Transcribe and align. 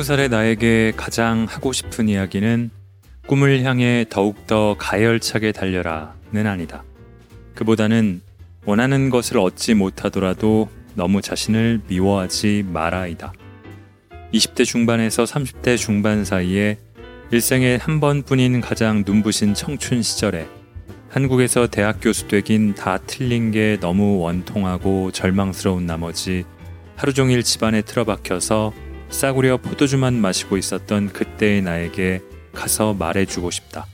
스무 0.00 0.04
살의 0.04 0.30
나에게 0.30 0.94
가장 0.96 1.44
하고 1.46 1.74
싶은 1.74 2.08
이야기는 2.08 2.70
꿈을 3.26 3.64
향해 3.64 4.06
더욱더 4.08 4.74
가열차게 4.78 5.52
달려라는 5.52 6.46
아니다. 6.46 6.84
그보다는 7.54 8.22
원하는 8.64 9.10
것을 9.10 9.36
얻지 9.36 9.74
못하더라도 9.74 10.70
너무 10.94 11.20
자신을 11.20 11.82
미워하지 11.86 12.64
마라이다. 12.72 13.34
20대 14.32 14.64
중반에서 14.64 15.24
30대 15.24 15.76
중반 15.76 16.24
사이에 16.24 16.78
일생에 17.30 17.76
한 17.76 18.00
번뿐인 18.00 18.62
가장 18.62 19.02
눈부신 19.04 19.52
청춘 19.52 20.00
시절에 20.00 20.48
한국에서 21.10 21.66
대학 21.66 21.98
교수 22.00 22.26
되긴 22.26 22.74
다 22.74 22.96
틀린 23.06 23.50
게 23.50 23.76
너무 23.78 24.16
원통하고 24.20 25.10
절망스러운 25.12 25.84
나머지 25.84 26.44
하루 26.96 27.12
종일 27.12 27.42
집안에 27.42 27.82
틀어박혀서 27.82 28.72
싸구려 29.10 29.58
포도주만 29.58 30.14
마시고 30.14 30.56
있었던 30.56 31.12
그때의 31.12 31.62
나에게 31.62 32.22
가서 32.54 32.94
말해주고 32.94 33.50
싶다. 33.50 33.86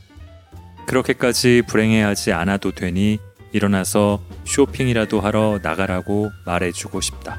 그렇게까지 0.87 1.63
불행해하지 1.67 2.33
않아도 2.33 2.71
되니 2.71 3.19
일어나서 3.53 4.23
쇼핑이라도 4.45 5.21
하러 5.21 5.59
나가라고 5.63 6.31
말해주고 6.45 7.01
싶다. 7.01 7.39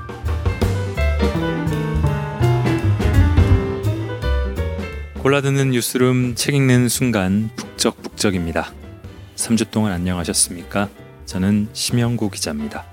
골라드는 5.22 5.72
뉴스룸 5.72 6.36
책 6.36 6.56
읽는 6.56 6.90
순간 6.90 7.50
북적북적입니다. 7.56 8.72
3주 9.36 9.70
동안 9.72 9.92
안녕하셨습니까? 9.92 10.90
저는 11.26 11.70
심영구 11.74 12.30
기자입니다. 12.30 12.86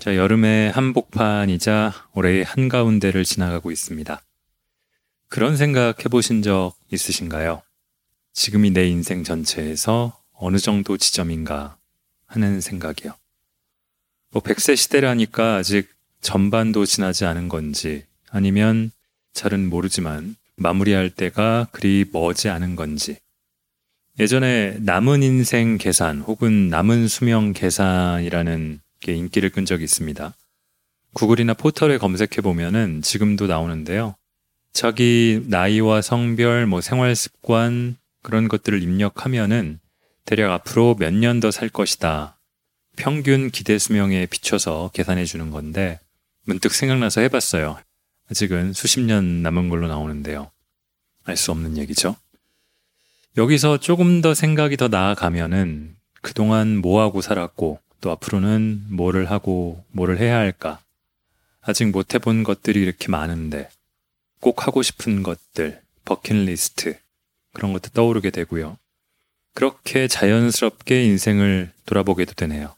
자, 0.00 0.16
여름의 0.16 0.70
한복판이자 0.70 1.92
올해의 2.14 2.42
한가운데를 2.42 3.22
지나가고 3.22 3.70
있습니다. 3.70 4.22
그런 5.28 5.58
생각 5.58 6.02
해보신 6.02 6.40
적 6.40 6.72
있으신가요? 6.90 7.60
지금이 8.32 8.70
내 8.70 8.88
인생 8.88 9.24
전체에서 9.24 10.18
어느 10.32 10.56
정도 10.56 10.96
지점인가 10.96 11.76
하는 12.24 12.62
생각이요. 12.62 13.14
뭐 14.30 14.42
100세 14.42 14.74
시대라니까 14.74 15.56
아직 15.56 15.90
전반도 16.22 16.86
지나지 16.86 17.26
않은 17.26 17.50
건지 17.50 18.06
아니면 18.30 18.92
잘은 19.34 19.68
모르지만 19.68 20.34
마무리할 20.56 21.10
때가 21.10 21.68
그리 21.72 22.06
머지 22.10 22.48
않은 22.48 22.74
건지 22.74 23.18
예전에 24.18 24.78
남은 24.80 25.22
인생 25.22 25.76
계산 25.76 26.22
혹은 26.22 26.70
남은 26.70 27.06
수명 27.06 27.52
계산이라는 27.52 28.76
게 28.76 28.89
인기를 29.08 29.50
끈 29.50 29.64
적이 29.64 29.84
있습니다. 29.84 30.34
구글이나 31.14 31.54
포털에 31.54 31.98
검색해 31.98 32.40
보면은 32.42 33.02
지금도 33.02 33.46
나오는데요. 33.46 34.14
자기 34.72 35.42
나이와 35.46 36.00
성별, 36.02 36.66
뭐 36.66 36.80
생활 36.80 37.16
습관 37.16 37.96
그런 38.22 38.48
것들을 38.48 38.82
입력하면은 38.82 39.80
대략 40.24 40.52
앞으로 40.52 40.94
몇 40.98 41.12
년 41.14 41.40
더 41.40 41.50
살 41.50 41.68
것이다. 41.68 42.38
평균 42.96 43.50
기대 43.50 43.78
수명에 43.78 44.26
비춰서 44.26 44.90
계산해 44.92 45.24
주는 45.24 45.50
건데 45.50 45.98
문득 46.44 46.72
생각나서 46.72 47.22
해봤어요. 47.22 47.78
아직은 48.30 48.72
수십 48.74 49.00
년 49.00 49.42
남은 49.42 49.68
걸로 49.70 49.88
나오는데요. 49.88 50.50
알 51.24 51.36
수 51.36 51.50
없는 51.50 51.76
얘기죠. 51.78 52.14
여기서 53.36 53.78
조금 53.78 54.20
더 54.20 54.34
생각이 54.34 54.76
더 54.76 54.88
나아가면은 54.88 55.96
그동안 56.22 56.76
뭐 56.76 57.00
하고 57.00 57.20
살았고 57.20 57.80
또 58.00 58.10
앞으로는 58.10 58.84
뭐를 58.88 59.30
하고 59.30 59.84
뭐를 59.92 60.18
해야 60.18 60.36
할까? 60.36 60.80
아직 61.60 61.86
못 61.86 62.14
해본 62.14 62.42
것들이 62.42 62.80
이렇게 62.80 63.08
많은데 63.08 63.68
꼭 64.40 64.66
하고 64.66 64.82
싶은 64.82 65.22
것들, 65.22 65.80
버킷리스트 66.04 66.98
그런 67.52 67.72
것도 67.72 67.90
떠오르게 67.90 68.30
되고요. 68.30 68.78
그렇게 69.54 70.08
자연스럽게 70.08 71.04
인생을 71.04 71.72
돌아보게도 71.84 72.34
되네요. 72.34 72.74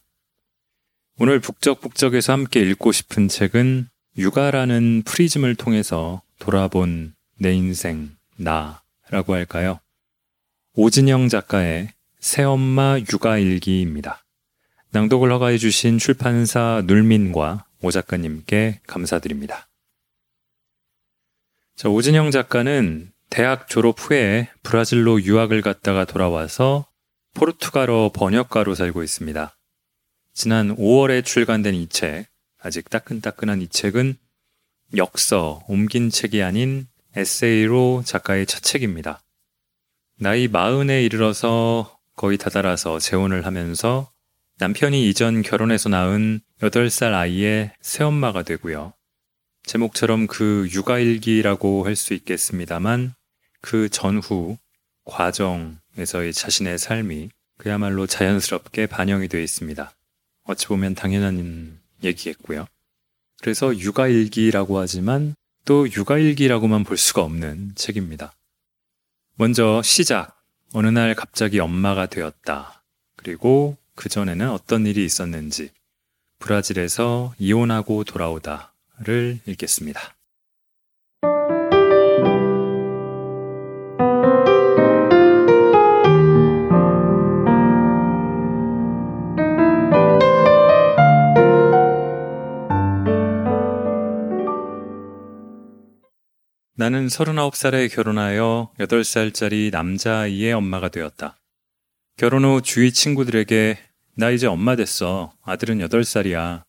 오늘 1.18 1.38
북적북적에서 1.38 2.32
함께 2.32 2.60
읽고 2.60 2.90
싶은 2.90 3.28
책은 3.28 3.88
육아라는 4.18 5.02
프리즘을 5.04 5.54
통해서 5.54 6.22
돌아본 6.38 7.14
내 7.36 7.52
인생, 7.54 8.16
나라고 8.36 9.34
할까요? 9.34 9.78
오진영 10.74 11.28
작가의 11.28 11.90
새엄마 12.18 12.98
육아일기입니다. 12.98 14.21
낭독을 14.94 15.32
허가해 15.32 15.56
주신 15.56 15.96
출판사 15.96 16.82
눌민과 16.86 17.64
오 17.80 17.90
작가님께 17.90 18.82
감사드립니다. 18.86 19.70
자, 21.74 21.88
오진영 21.88 22.30
작가는 22.30 23.10
대학 23.30 23.68
졸업 23.68 23.98
후에 23.98 24.50
브라질로 24.62 25.22
유학을 25.22 25.62
갔다가 25.62 26.04
돌아와서 26.04 26.86
포르투갈어 27.32 28.10
번역가로 28.14 28.74
살고 28.74 29.02
있습니다. 29.02 29.56
지난 30.34 30.76
5월에 30.76 31.24
출간된 31.24 31.74
이 31.74 31.88
책, 31.88 32.26
아직 32.58 32.90
따끈따끈한 32.90 33.62
이 33.62 33.68
책은 33.68 34.16
역서, 34.98 35.64
옮긴 35.68 36.10
책이 36.10 36.42
아닌 36.42 36.86
에세이로 37.16 38.02
작가의 38.04 38.44
첫 38.44 38.62
책입니다. 38.62 39.22
나이 40.18 40.48
마흔에 40.48 41.02
이르러서 41.02 41.98
거의 42.14 42.36
다다라서 42.36 42.98
재혼을 42.98 43.46
하면서 43.46 44.12
남편이 44.62 45.08
이전 45.08 45.42
결혼해서 45.42 45.88
낳은 45.88 46.40
8살 46.60 47.14
아이의 47.14 47.72
새엄마가 47.80 48.44
되고요. 48.44 48.92
제목처럼 49.64 50.28
그 50.28 50.68
육아일기라고 50.70 51.84
할 51.84 51.96
수 51.96 52.14
있겠습니다만 52.14 53.12
그 53.60 53.88
전후 53.88 54.56
과정에서의 55.04 56.32
자신의 56.32 56.78
삶이 56.78 57.30
그야말로 57.58 58.06
자연스럽게 58.06 58.86
반영이 58.86 59.26
되어 59.26 59.40
있습니다. 59.40 59.92
어찌 60.44 60.68
보면 60.68 60.94
당연한 60.94 61.80
얘기겠고요. 62.04 62.68
그래서 63.40 63.76
육아일기라고 63.76 64.78
하지만 64.78 65.34
또 65.64 65.90
육아일기라고만 65.90 66.84
볼 66.84 66.96
수가 66.98 67.22
없는 67.22 67.72
책입니다. 67.74 68.32
먼저 69.34 69.82
시작. 69.82 70.40
어느 70.72 70.86
날 70.86 71.16
갑자기 71.16 71.58
엄마가 71.58 72.06
되었다. 72.06 72.84
그리고 73.16 73.76
그전에는 73.96 74.50
어떤 74.50 74.86
일이 74.86 75.04
있었는지, 75.04 75.70
브라질에서 76.38 77.34
이혼하고 77.38 78.04
돌아오다를 78.04 79.40
읽겠습니다. 79.46 80.16
나는 96.74 97.06
39살에 97.06 97.94
결혼하여 97.94 98.72
8살짜리 98.80 99.70
남자아이의 99.70 100.52
엄마가 100.52 100.88
되었다. 100.88 101.41
결혼 102.16 102.44
후 102.44 102.62
주위 102.62 102.92
친구들에게 102.92 103.78
나 104.16 104.30
이제 104.30 104.46
엄마 104.46 104.76
됐어. 104.76 105.32
아들은 105.42 105.78
8살이야. 105.78 106.62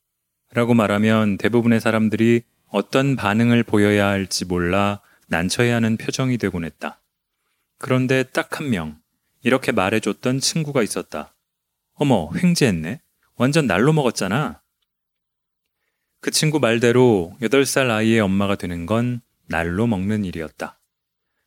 라고 0.52 0.74
말하면 0.74 1.38
대부분의 1.38 1.80
사람들이 1.82 2.44
어떤 2.68 3.16
반응을 3.16 3.64
보여야 3.64 4.08
할지 4.08 4.46
몰라 4.46 5.02
난처해하는 5.28 5.98
표정이 5.98 6.38
되곤 6.38 6.66
했다. 6.66 7.02
그런데 7.78 8.24
딱 8.24 8.60
한 8.60 8.70
명, 8.70 9.00
이렇게 9.42 9.72
말해줬던 9.72 10.40
친구가 10.40 10.84
있었다. 10.84 11.36
어머, 11.96 12.30
횡재했네? 12.36 13.02
완전 13.36 13.68
날로 13.68 13.94
먹었잖아. 13.94 14.62
그 16.22 16.32
친구 16.32 16.60
말대로 16.60 17.36
8살 17.42 17.90
아이의 17.90 18.22
엄마가 18.22 18.56
되는 18.56 18.86
건 18.86 19.22
날로 19.48 19.88
먹는 19.88 20.24
일이었다. 20.24 20.80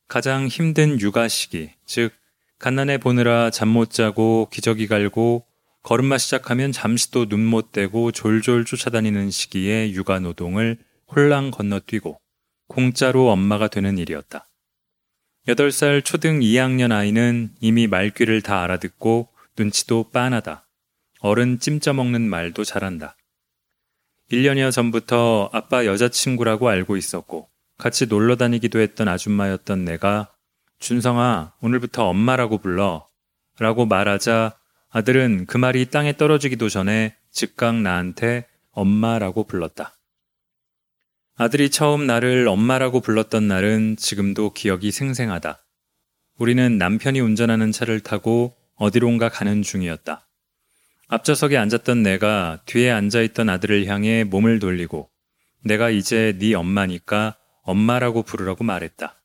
가장 0.09 0.47
힘든 0.47 1.01
육아 1.01 1.29
시기, 1.29 1.73
즉, 1.87 2.13
갓난애 2.59 2.99
보느라 2.99 3.51
잠 3.51 3.69
못 3.69 3.91
자고 3.91 4.49
기저귀 4.51 4.87
갈고 4.87 5.45
걸음마 5.83 6.19
시작하면 6.19 6.73
잠시도 6.73 7.27
눈못 7.27 7.71
떼고 7.73 8.11
졸졸 8.13 8.65
쫓아다니는 8.65 9.31
시기에 9.31 9.93
육아 9.93 10.19
노동을 10.21 10.79
홀랑 11.15 11.51
건너뛰고 11.51 12.19
공짜로 12.67 13.31
엄마가 13.31 13.69
되는 13.69 13.99
일이었다. 13.99 14.49
8살 15.47 16.05
초등 16.05 16.41
2학년 16.41 16.91
아이는 16.91 17.51
이미 17.61 17.87
말귀를 17.87 18.43
다 18.43 18.63
알아듣고 18.63 19.29
눈치도 19.57 20.11
빤하다. 20.11 20.67
어른 21.21 21.61
찜쪄 21.61 21.93
먹는 21.93 22.23
말도 22.23 22.65
잘한다. 22.65 23.17
1년여 24.33 24.73
전부터 24.73 25.51
아빠 25.53 25.87
여자친구라고 25.87 26.69
알고 26.69 26.97
있었고 26.97 27.49
같이 27.79 28.07
놀러 28.07 28.37
다니기도 28.37 28.81
했던 28.81 29.07
아줌마였던 29.07 29.85
내가 29.85 30.33
준성아, 30.79 31.55
오늘부터 31.61 32.09
엄마라고 32.09 32.59
불러. 32.59 33.07
라고 33.59 33.87
말하자 33.87 34.57
아들은 34.91 35.47
그 35.47 35.57
말이 35.57 35.87
땅에 35.87 36.17
떨어지기도 36.17 36.69
전에 36.69 37.17
즉각 37.31 37.81
나한테 37.81 38.47
엄마라고 38.73 39.45
불렀다. 39.45 39.97
아들이 41.37 41.71
처음 41.71 42.07
나를 42.07 42.49
엄마라고 42.49 43.01
불렀던 43.01 43.49
날은 43.49 43.97
지금도 43.97 44.53
기억이 44.53 44.91
생생하다. 44.91 45.63
우리는 46.39 46.79
남편이 46.79 47.21
운전하는 47.21 47.73
차를 47.73 48.01
타고 48.01 48.57
어디론가 48.77 49.31
가는 49.31 49.63
중이었다. 49.63 50.27
앞좌석에 51.09 51.57
앉았던 51.57 52.03
내가 52.03 52.61
뒤에 52.67 52.91
앉아있던 52.91 53.49
아들을 53.49 53.87
향해 53.87 54.25
몸을 54.25 54.59
돌리고 54.59 55.11
내가 55.65 55.91
이제 55.91 56.37
네 56.39 56.55
엄마니까 56.55 57.37
엄마라고 57.63 58.23
부르라고 58.23 58.65
말했다. 58.65 59.21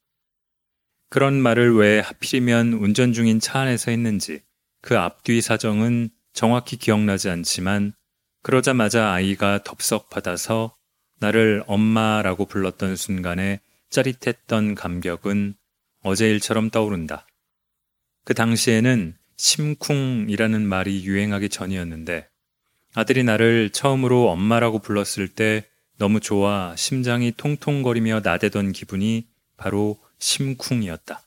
그런 1.11 1.41
말을 1.41 1.75
왜 1.75 1.99
하필이면 1.99 2.71
운전 2.71 3.11
중인 3.11 3.41
차 3.41 3.59
안에서 3.59 3.91
했는지 3.91 4.43
그 4.81 4.97
앞뒤 4.97 5.41
사정은 5.41 6.09
정확히 6.31 6.77
기억나지 6.77 7.29
않지만 7.29 7.91
그러자마자 8.43 9.11
아이가 9.11 9.61
덥석 9.61 10.09
받아서 10.09 10.73
나를 11.19 11.65
엄마라고 11.67 12.45
불렀던 12.45 12.95
순간에 12.95 13.59
짜릿했던 13.89 14.75
감격은 14.75 15.55
어제 16.01 16.29
일처럼 16.29 16.69
떠오른다. 16.69 17.27
그 18.23 18.33
당시에는 18.33 19.13
심쿵이라는 19.35 20.65
말이 20.65 21.03
유행하기 21.03 21.49
전이었는데 21.49 22.29
아들이 22.95 23.25
나를 23.25 23.71
처음으로 23.71 24.29
엄마라고 24.29 24.79
불렀을 24.79 25.27
때 25.27 25.65
너무 25.97 26.21
좋아 26.21 26.73
심장이 26.77 27.33
통통거리며 27.35 28.21
나대던 28.23 28.71
기분이 28.71 29.27
바로 29.57 29.99
심쿵이었다. 30.21 31.21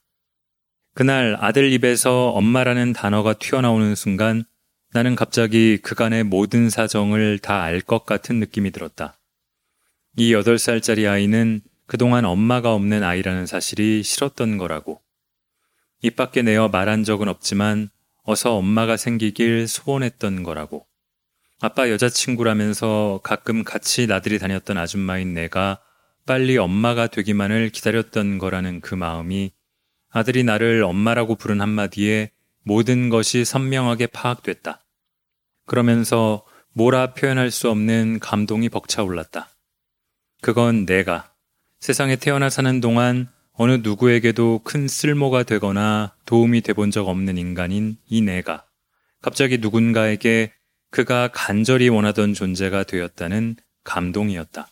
그날 0.94 1.36
아들 1.40 1.70
입에서 1.72 2.30
엄마라는 2.30 2.92
단어가 2.92 3.34
튀어나오는 3.34 3.94
순간 3.94 4.44
나는 4.92 5.16
갑자기 5.16 5.78
그간의 5.82 6.22
모든 6.22 6.70
사정을 6.70 7.40
다 7.40 7.62
알 7.62 7.80
것 7.80 8.06
같은 8.06 8.38
느낌이 8.38 8.70
들었다. 8.70 9.18
이 10.16 10.32
8살짜리 10.32 11.10
아이는 11.10 11.60
그동안 11.86 12.24
엄마가 12.24 12.72
없는 12.72 13.02
아이라는 13.02 13.46
사실이 13.46 14.04
싫었던 14.04 14.56
거라고. 14.56 15.02
입 16.00 16.14
밖에 16.14 16.42
내어 16.42 16.68
말한 16.68 17.02
적은 17.02 17.28
없지만 17.28 17.90
어서 18.22 18.54
엄마가 18.56 18.96
생기길 18.96 19.66
소원했던 19.66 20.44
거라고. 20.44 20.86
아빠 21.60 21.90
여자친구라면서 21.90 23.20
가끔 23.24 23.64
같이 23.64 24.06
나들이 24.06 24.38
다녔던 24.38 24.78
아줌마인 24.78 25.34
내가 25.34 25.80
빨리 26.26 26.56
엄마가 26.56 27.06
되기만을 27.06 27.70
기다렸던 27.70 28.38
거라는 28.38 28.80
그 28.80 28.94
마음이 28.94 29.52
아들이 30.10 30.44
나를 30.44 30.82
엄마라고 30.82 31.34
부른 31.34 31.60
한마디에 31.60 32.30
모든 32.62 33.10
것이 33.10 33.44
선명하게 33.44 34.06
파악됐다. 34.08 34.84
그러면서 35.66 36.44
뭐라 36.72 37.14
표현할 37.14 37.50
수 37.50 37.70
없는 37.70 38.20
감동이 38.20 38.68
벅차올랐다. 38.68 39.48
그건 40.40 40.86
내가 40.86 41.32
세상에 41.80 42.16
태어나 42.16 42.48
사는 42.48 42.80
동안 42.80 43.28
어느 43.52 43.80
누구에게도 43.82 44.62
큰 44.64 44.88
쓸모가 44.88 45.44
되거나 45.44 46.14
도움이 46.26 46.62
돼본 46.62 46.90
적 46.90 47.08
없는 47.08 47.38
인간인 47.38 47.96
이 48.08 48.20
내가 48.20 48.64
갑자기 49.20 49.58
누군가에게 49.58 50.52
그가 50.90 51.28
간절히 51.28 51.88
원하던 51.88 52.34
존재가 52.34 52.84
되었다는 52.84 53.56
감동이었다. 53.84 54.68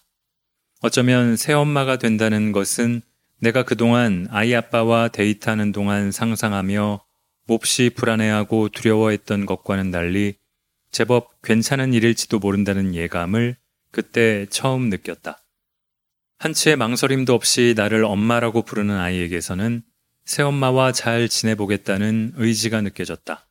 어쩌면 0.84 1.36
새엄마가 1.36 1.96
된다는 1.96 2.50
것은 2.50 3.02
내가 3.38 3.62
그동안 3.62 4.26
아이 4.32 4.52
아빠와 4.52 5.08
데이트하는 5.08 5.70
동안 5.70 6.10
상상하며 6.10 7.04
몹시 7.46 7.90
불안해하고 7.94 8.68
두려워했던 8.70 9.46
것과는 9.46 9.92
달리 9.92 10.34
제법 10.90 11.40
괜찮은 11.42 11.94
일일지도 11.94 12.40
모른다는 12.40 12.96
예감을 12.96 13.56
그때 13.92 14.46
처음 14.50 14.90
느꼈다. 14.90 15.38
한치의 16.40 16.74
망설임도 16.74 17.32
없이 17.32 17.74
나를 17.76 18.04
엄마라고 18.04 18.62
부르는 18.62 18.98
아이에게서는 18.98 19.82
새엄마와 20.24 20.90
잘 20.90 21.28
지내보겠다는 21.28 22.32
의지가 22.34 22.80
느껴졌다. 22.80 23.46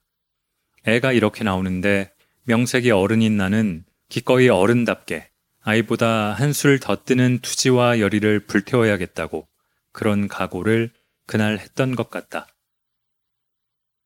애가 0.86 1.14
이렇게 1.14 1.46
나오는데 1.46 2.12
명색이 2.44 2.92
어른인 2.92 3.38
나는 3.38 3.86
기꺼이 4.10 4.50
어른답게 4.50 5.31
아이보다 5.64 6.34
한술 6.34 6.80
더 6.80 7.04
뜨는 7.04 7.40
투지와 7.40 8.00
열의를 8.00 8.42
불태워야겠다고 8.42 9.48
그런 9.92 10.28
각오를 10.28 10.92
그날 11.28 11.60
했던 11.60 11.96
것 11.96 12.10
같다. 12.10 12.48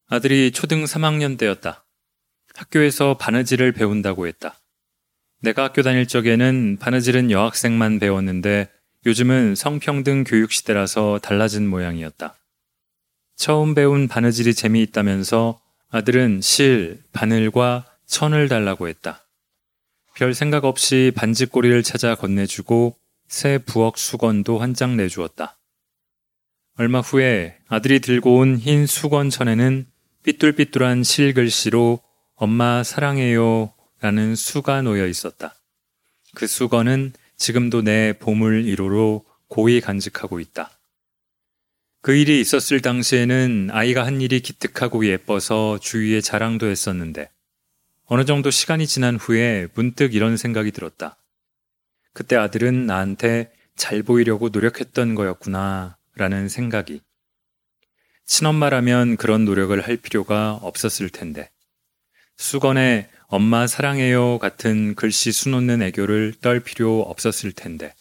아들이 0.07 0.51
초등 0.51 0.83
3학년 0.83 1.37
때였다. 1.37 1.85
학교에서 2.53 3.17
바느질을 3.17 3.71
배운다고 3.71 4.27
했다. 4.27 4.59
내가 5.41 5.63
학교 5.63 5.81
다닐 5.81 6.07
적에는 6.07 6.77
바느질은 6.79 7.31
여학생만 7.31 7.99
배웠는데 7.99 8.69
요즘은 9.05 9.55
성평등 9.55 10.23
교육 10.23 10.51
시대라서 10.51 11.19
달라진 11.21 11.67
모양이었다. 11.67 12.35
처음 13.35 13.75
배운 13.75 14.07
바느질이 14.07 14.53
재미있다면서 14.53 15.61
아들은 15.89 16.41
실, 16.41 17.03
바늘과 17.13 17.85
천을 18.05 18.47
달라고 18.47 18.87
했다. 18.87 19.24
별 20.15 20.33
생각 20.33 20.63
없이 20.65 21.11
반지꼬리를 21.15 21.83
찾아 21.83 22.15
건네주고 22.15 22.97
새 23.27 23.57
부엌 23.57 23.97
수건도 23.97 24.59
한 24.59 24.73
장 24.73 24.95
내주었다. 24.97 25.57
얼마 26.77 26.99
후에 26.99 27.57
아들이 27.67 27.99
들고 27.99 28.37
온 28.37 28.57
흰 28.57 28.85
수건천에는 28.85 29.87
삐뚤삐뚤한 30.23 31.03
실글씨로 31.03 31.99
엄마 32.35 32.83
사랑해요 32.83 33.73
라는 34.01 34.35
수가 34.35 34.81
놓여 34.81 35.07
있었다. 35.07 35.55
그 36.33 36.47
수건은 36.47 37.13
지금도 37.37 37.81
내 37.81 38.13
보물 38.13 38.63
1호로 38.63 39.23
고이 39.47 39.81
간직하고 39.81 40.39
있다. 40.39 40.71
그 42.01 42.13
일이 42.15 42.39
있었을 42.39 42.81
당시에는 42.81 43.69
아이가 43.71 44.05
한 44.05 44.21
일이 44.21 44.39
기특하고 44.41 45.05
예뻐서 45.07 45.79
주위에 45.79 46.21
자랑도 46.21 46.67
했었는데 46.67 47.29
어느 48.07 48.23
정도 48.23 48.51
시간이 48.51 48.85
지난 48.85 49.15
후에 49.15 49.67
문득 49.73 50.13
이런 50.13 50.37
생각이 50.37 50.71
들었다. 50.71 51.17
그때 52.13 52.35
아들은 52.35 52.85
나한테 52.85 53.51
잘 53.75 54.03
보이려고 54.03 54.49
노력했던 54.49 55.15
거였구나, 55.15 55.97
라는 56.15 56.47
생각이. 56.47 57.01
친엄마라면 58.25 59.17
그런 59.17 59.43
노력을 59.43 59.79
할 59.85 59.97
필요가 59.97 60.53
없었을 60.61 61.09
텐데. 61.09 61.49
수건에 62.37 63.09
엄마 63.27 63.65
사랑해요 63.65 64.39
같은 64.39 64.95
글씨 64.95 65.31
수놓는 65.31 65.81
애교를 65.81 66.35
떨 66.41 66.59
필요 66.59 67.01
없었을 67.01 67.51
텐데. 67.51 67.93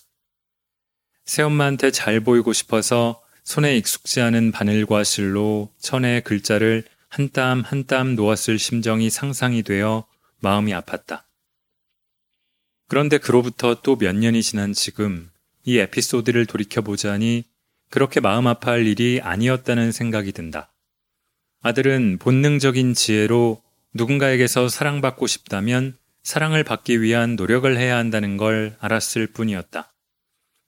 새엄마한테 1.24 1.90
잘 1.90 2.20
보이고 2.20 2.52
싶어서 2.52 3.22
손에 3.42 3.76
익숙지 3.76 4.20
않은 4.20 4.52
바늘과 4.52 5.02
실로 5.04 5.72
천에 5.78 6.20
글자를 6.20 6.84
한땀 7.14 7.60
한땀 7.60 8.16
놓았을 8.16 8.58
심정이 8.58 9.08
상상이 9.08 9.62
되어 9.62 10.04
마음이 10.40 10.72
아팠다. 10.72 11.22
그런데 12.88 13.18
그로부터 13.18 13.82
또 13.82 13.94
몇 13.94 14.16
년이 14.16 14.42
지난 14.42 14.72
지금 14.72 15.30
이 15.62 15.78
에피소드를 15.78 16.46
돌이켜보자니 16.46 17.44
그렇게 17.88 18.18
마음 18.18 18.48
아파할 18.48 18.84
일이 18.84 19.20
아니었다는 19.22 19.92
생각이 19.92 20.32
든다. 20.32 20.72
아들은 21.62 22.18
본능적인 22.18 22.94
지혜로 22.94 23.62
누군가에게서 23.92 24.68
사랑받고 24.68 25.28
싶다면 25.28 25.96
사랑을 26.24 26.64
받기 26.64 27.00
위한 27.00 27.36
노력을 27.36 27.76
해야 27.76 27.96
한다는 27.96 28.36
걸 28.36 28.76
알았을 28.80 29.28
뿐이었다. 29.28 29.92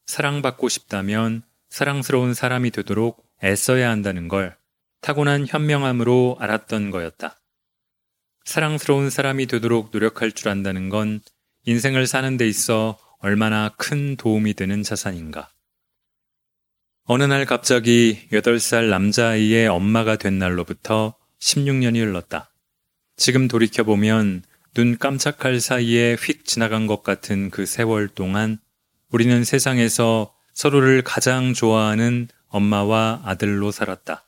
사랑받고 0.06 0.68
싶다면 0.68 1.42
사랑스러운 1.70 2.34
사람이 2.34 2.70
되도록 2.70 3.26
애써야 3.42 3.90
한다는 3.90 4.28
걸 4.28 4.56
타고난 5.00 5.46
현명함으로 5.46 6.36
알았던 6.40 6.90
거였다. 6.90 7.40
사랑스러운 8.44 9.10
사람이 9.10 9.46
되도록 9.46 9.90
노력할 9.92 10.32
줄 10.32 10.48
안다는 10.48 10.88
건 10.88 11.20
인생을 11.64 12.06
사는 12.06 12.36
데 12.36 12.46
있어 12.46 12.98
얼마나 13.18 13.70
큰 13.76 14.16
도움이 14.16 14.54
되는 14.54 14.82
자산인가. 14.82 15.50
어느 17.04 17.22
날 17.22 17.44
갑자기 17.44 18.28
8살 18.32 18.88
남자아이의 18.88 19.68
엄마가 19.68 20.16
된 20.16 20.38
날로부터 20.38 21.14
16년이 21.40 22.00
흘렀다. 22.00 22.52
지금 23.16 23.48
돌이켜보면 23.48 24.42
눈 24.74 24.98
깜짝할 24.98 25.60
사이에 25.60 26.16
휙 26.16 26.44
지나간 26.44 26.86
것 26.86 27.02
같은 27.02 27.50
그 27.50 27.64
세월 27.64 28.08
동안 28.08 28.58
우리는 29.10 29.42
세상에서 29.42 30.34
서로를 30.52 31.02
가장 31.02 31.54
좋아하는 31.54 32.28
엄마와 32.48 33.22
아들로 33.24 33.70
살았다. 33.70 34.25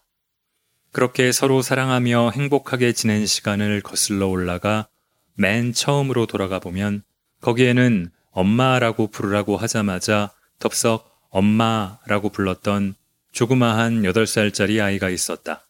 그렇게 0.98 1.30
서로 1.30 1.62
사랑하며 1.62 2.32
행복하게 2.34 2.92
지낸 2.92 3.24
시간을 3.24 3.82
거슬러 3.82 4.26
올라가 4.26 4.88
맨 5.36 5.72
처음으로 5.72 6.26
돌아가 6.26 6.58
보면 6.58 7.04
거기에는 7.40 8.10
엄마라고 8.32 9.06
부르라고 9.06 9.56
하자마자 9.56 10.32
덥석 10.58 11.08
엄마라고 11.30 12.30
불렀던 12.30 12.96
조그마한 13.30 14.02
8살짜리 14.02 14.82
아이가 14.82 15.08
있었다. 15.08 15.68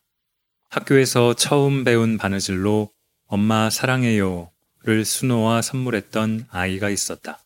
학교에서 0.70 1.34
처음 1.34 1.84
배운 1.84 2.16
바느질로 2.16 2.90
엄마 3.26 3.68
사랑해요를 3.68 5.04
수놓아 5.04 5.60
선물했던 5.60 6.46
아이가 6.48 6.88
있었다. 6.88 7.38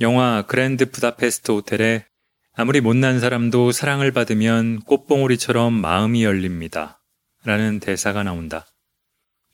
영화 0.00 0.42
그랜드 0.48 0.90
부다페스트 0.90 1.52
호텔에 1.52 2.04
아무리 2.54 2.82
못난 2.82 3.18
사람도 3.18 3.72
사랑을 3.72 4.12
받으면 4.12 4.80
꽃봉오리처럼 4.80 5.72
마음이 5.72 6.22
열립니다. 6.22 7.00
라는 7.44 7.80
대사가 7.80 8.22
나온다. 8.22 8.66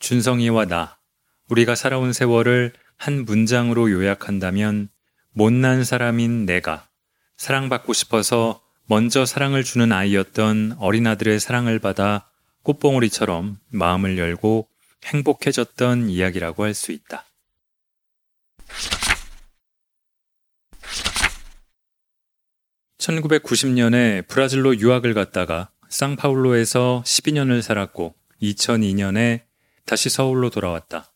준성이와 0.00 0.66
나, 0.66 0.98
우리가 1.48 1.76
살아온 1.76 2.12
세월을 2.12 2.72
한 2.96 3.24
문장으로 3.24 3.90
요약한다면 3.92 4.88
못난 5.32 5.84
사람인 5.84 6.44
내가 6.44 6.88
사랑받고 7.36 7.92
싶어서 7.92 8.60
먼저 8.86 9.24
사랑을 9.24 9.62
주는 9.62 9.92
아이였던 9.92 10.76
어린아들의 10.78 11.38
사랑을 11.38 11.78
받아 11.78 12.28
꽃봉오리처럼 12.64 13.58
마음을 13.70 14.18
열고 14.18 14.68
행복해졌던 15.04 16.10
이야기라고 16.10 16.64
할 16.64 16.74
수 16.74 16.90
있다. 16.90 17.24
1990년에 23.08 24.26
브라질로 24.28 24.78
유학을 24.78 25.14
갔다가 25.14 25.70
상파울로에서 25.88 27.02
12년을 27.06 27.62
살았고 27.62 28.14
2002년에 28.42 29.42
다시 29.86 30.10
서울로 30.10 30.50
돌아왔다. 30.50 31.10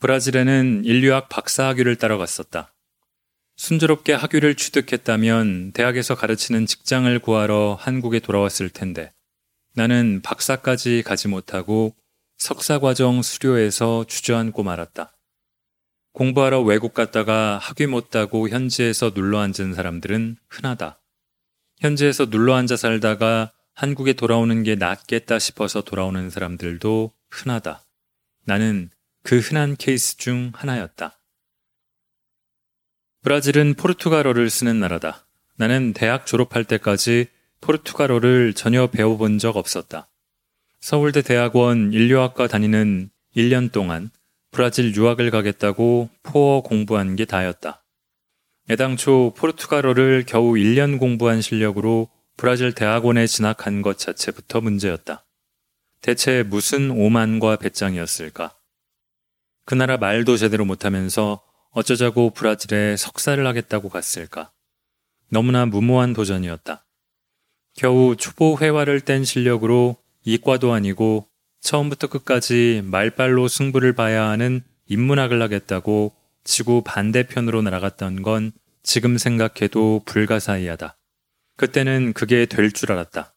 브라질에는 0.00 0.82
인류학 0.84 1.28
박사학위를 1.28 1.96
따러 1.96 2.18
갔었다. 2.18 2.74
순조롭게 3.56 4.12
학위를 4.12 4.54
취득했다면 4.54 5.72
대학에서 5.72 6.14
가르치는 6.14 6.66
직장을 6.66 7.18
구하러 7.20 7.76
한국에 7.80 8.20
돌아왔을 8.20 8.70
텐데 8.70 9.12
나는 9.74 10.20
박사까지 10.22 11.02
가지 11.04 11.26
못하고 11.26 11.96
석사과정 12.36 13.22
수료에서 13.22 14.04
주저앉고 14.06 14.62
말았다. 14.62 15.17
공부하러 16.18 16.62
외국 16.62 16.94
갔다가 16.94 17.58
학위 17.58 17.86
못 17.86 18.10
따고 18.10 18.48
현지에서 18.48 19.14
눌러 19.14 19.38
앉은 19.38 19.74
사람들은 19.74 20.38
흔하다. 20.48 21.00
현지에서 21.78 22.28
눌러 22.28 22.56
앉아 22.56 22.76
살다가 22.76 23.52
한국에 23.72 24.14
돌아오는 24.14 24.64
게 24.64 24.74
낫겠다 24.74 25.38
싶어서 25.38 25.80
돌아오는 25.82 26.28
사람들도 26.28 27.12
흔하다. 27.30 27.84
나는 28.46 28.90
그 29.22 29.38
흔한 29.38 29.76
케이스 29.76 30.16
중 30.16 30.50
하나였다. 30.54 31.20
브라질은 33.22 33.74
포르투갈어를 33.74 34.50
쓰는 34.50 34.80
나라다. 34.80 35.24
나는 35.54 35.92
대학 35.92 36.26
졸업할 36.26 36.64
때까지 36.64 37.26
포르투갈어를 37.60 38.54
전혀 38.54 38.88
배워본 38.88 39.38
적 39.38 39.56
없었다. 39.56 40.08
서울대 40.80 41.22
대학원 41.22 41.92
인류학과 41.92 42.48
다니는 42.48 43.08
1년 43.36 43.70
동안 43.70 44.10
브라질 44.50 44.94
유학을 44.94 45.30
가겠다고 45.30 46.08
포어 46.22 46.62
공부한 46.62 47.16
게 47.16 47.24
다였다. 47.24 47.84
애당초 48.70 49.32
포르투갈어를 49.36 50.24
겨우 50.26 50.52
1년 50.52 50.98
공부한 50.98 51.40
실력으로 51.40 52.08
브라질 52.36 52.72
대학원에 52.72 53.26
진학한 53.26 53.82
것 53.82 53.98
자체부터 53.98 54.60
문제였다. 54.60 55.24
대체 56.00 56.42
무슨 56.42 56.90
오만과 56.90 57.56
배짱이었을까? 57.56 58.56
그 59.64 59.74
나라 59.74 59.96
말도 59.96 60.36
제대로 60.36 60.64
못하면서 60.64 61.42
어쩌자고 61.70 62.30
브라질에 62.30 62.96
석사를 62.96 63.44
하겠다고 63.46 63.88
갔을까? 63.88 64.52
너무나 65.30 65.66
무모한 65.66 66.12
도전이었다. 66.12 66.86
겨우 67.74 68.16
초보 68.16 68.58
회화를 68.58 69.00
뗀 69.00 69.24
실력으로 69.24 69.96
이과도 70.24 70.72
아니고 70.72 71.28
처음부터 71.60 72.06
끝까지 72.08 72.82
말빨로 72.84 73.48
승부를 73.48 73.92
봐야 73.94 74.28
하는 74.28 74.62
인문학을 74.86 75.40
하겠다고 75.42 76.14
지구 76.44 76.82
반대편으로 76.82 77.62
날아갔던 77.62 78.22
건 78.22 78.52
지금 78.82 79.18
생각해도 79.18 80.02
불가사의하다. 80.06 80.96
그때는 81.56 82.12
그게 82.14 82.46
될 82.46 82.72
줄 82.72 82.92
알았다. 82.92 83.34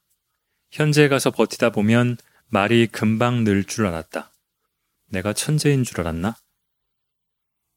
현재 0.72 1.08
가서 1.10 1.32
버티다 1.32 1.72
보면 1.72 2.18
말이 2.48 2.88
금방 2.88 3.44
늘 3.44 3.66
줄 3.66 3.86
알았다. 3.88 4.32
내가 5.10 5.34
천재인 5.34 5.84
줄 5.84 6.00
알았나? 6.00 6.36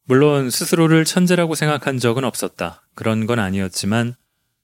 물론 0.07 0.51
스스로를 0.51 1.05
천재라고 1.05 1.55
생각한 1.55 1.99
적은 1.99 2.25
없었다. 2.25 2.87
그런 2.95 3.27
건 3.27 3.39
아니었지만 3.39 4.15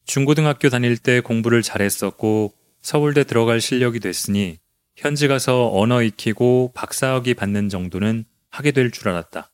중고등학교 0.04 0.68
다닐 0.68 0.96
때 0.98 1.20
공부를 1.20 1.62
잘했었고 1.62 2.54
서울대 2.82 3.24
들어갈 3.24 3.60
실력이 3.60 4.00
됐으니 4.00 4.58
현지 4.96 5.28
가서 5.28 5.70
언어 5.72 6.02
익히고 6.02 6.72
박사학위 6.74 7.34
받는 7.34 7.68
정도는 7.68 8.24
하게 8.50 8.72
될 8.72 8.90
줄 8.90 9.08
알았다. 9.08 9.50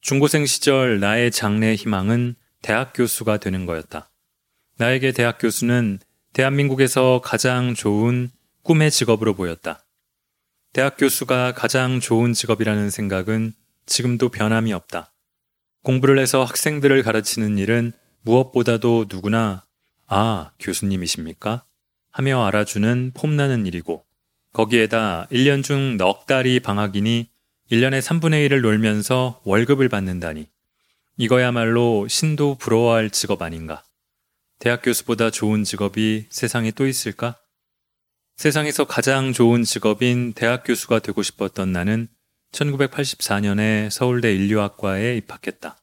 중고생 0.00 0.46
시절 0.46 0.98
나의 0.98 1.30
장래 1.30 1.74
희망은 1.74 2.34
대학 2.60 2.92
교수가 2.92 3.38
되는 3.38 3.66
거였다. 3.66 4.10
나에게 4.78 5.12
대학 5.12 5.38
교수는 5.38 6.00
대한민국에서 6.32 7.20
가장 7.22 7.74
좋은 7.74 8.30
꿈의 8.62 8.90
직업으로 8.90 9.34
보였다. 9.34 9.84
대학 10.72 10.96
교수가 10.96 11.52
가장 11.52 12.00
좋은 12.00 12.32
직업이라는 12.32 12.90
생각은 12.90 13.52
지금도 13.86 14.30
변함이 14.30 14.72
없다. 14.72 15.12
공부를 15.82 16.18
해서 16.18 16.44
학생들을 16.44 17.02
가르치는 17.02 17.58
일은 17.58 17.92
무엇보다도 18.22 19.06
누구나 19.10 19.66
아, 20.06 20.52
교수님이십니까? 20.58 21.64
하며 22.10 22.44
알아주는 22.46 23.12
폼나는 23.14 23.66
일이고 23.66 24.04
거기에다 24.52 25.28
1년 25.30 25.62
중 25.62 25.96
넉 25.96 26.26
달이 26.26 26.60
방학이니 26.60 27.30
1년에 27.70 28.00
3분의 28.00 28.48
1을 28.48 28.60
놀면서 28.60 29.40
월급을 29.44 29.88
받는다니. 29.88 30.46
이거야말로 31.16 32.06
신도 32.08 32.56
부러워할 32.56 33.10
직업 33.10 33.42
아닌가. 33.42 33.82
대학 34.58 34.82
교수보다 34.82 35.30
좋은 35.30 35.64
직업이 35.64 36.26
세상에 36.30 36.70
또 36.70 36.86
있을까? 36.86 37.38
세상에서 38.36 38.84
가장 38.84 39.32
좋은 39.32 39.62
직업인 39.62 40.32
대학 40.32 40.64
교수가 40.64 40.98
되고 41.00 41.22
싶었던 41.22 41.72
나는 41.72 42.08
1984년에 42.52 43.90
서울대 43.90 44.34
인류학과에 44.34 45.16
입학했다. 45.16 45.78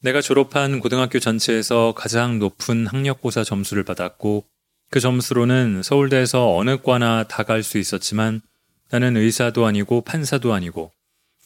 내가 0.00 0.20
졸업한 0.20 0.80
고등학교 0.80 1.18
전체에서 1.18 1.92
가장 1.94 2.38
높은 2.38 2.86
학력고사 2.86 3.44
점수를 3.44 3.84
받았고 3.84 4.46
그 4.92 5.00
점수로는 5.00 5.82
서울대에서 5.82 6.54
어느 6.54 6.76
과나 6.76 7.24
다 7.24 7.44
갈 7.44 7.62
수 7.62 7.78
있었지만 7.78 8.42
나는 8.90 9.16
의사도 9.16 9.64
아니고 9.64 10.02
판사도 10.02 10.52
아니고 10.52 10.92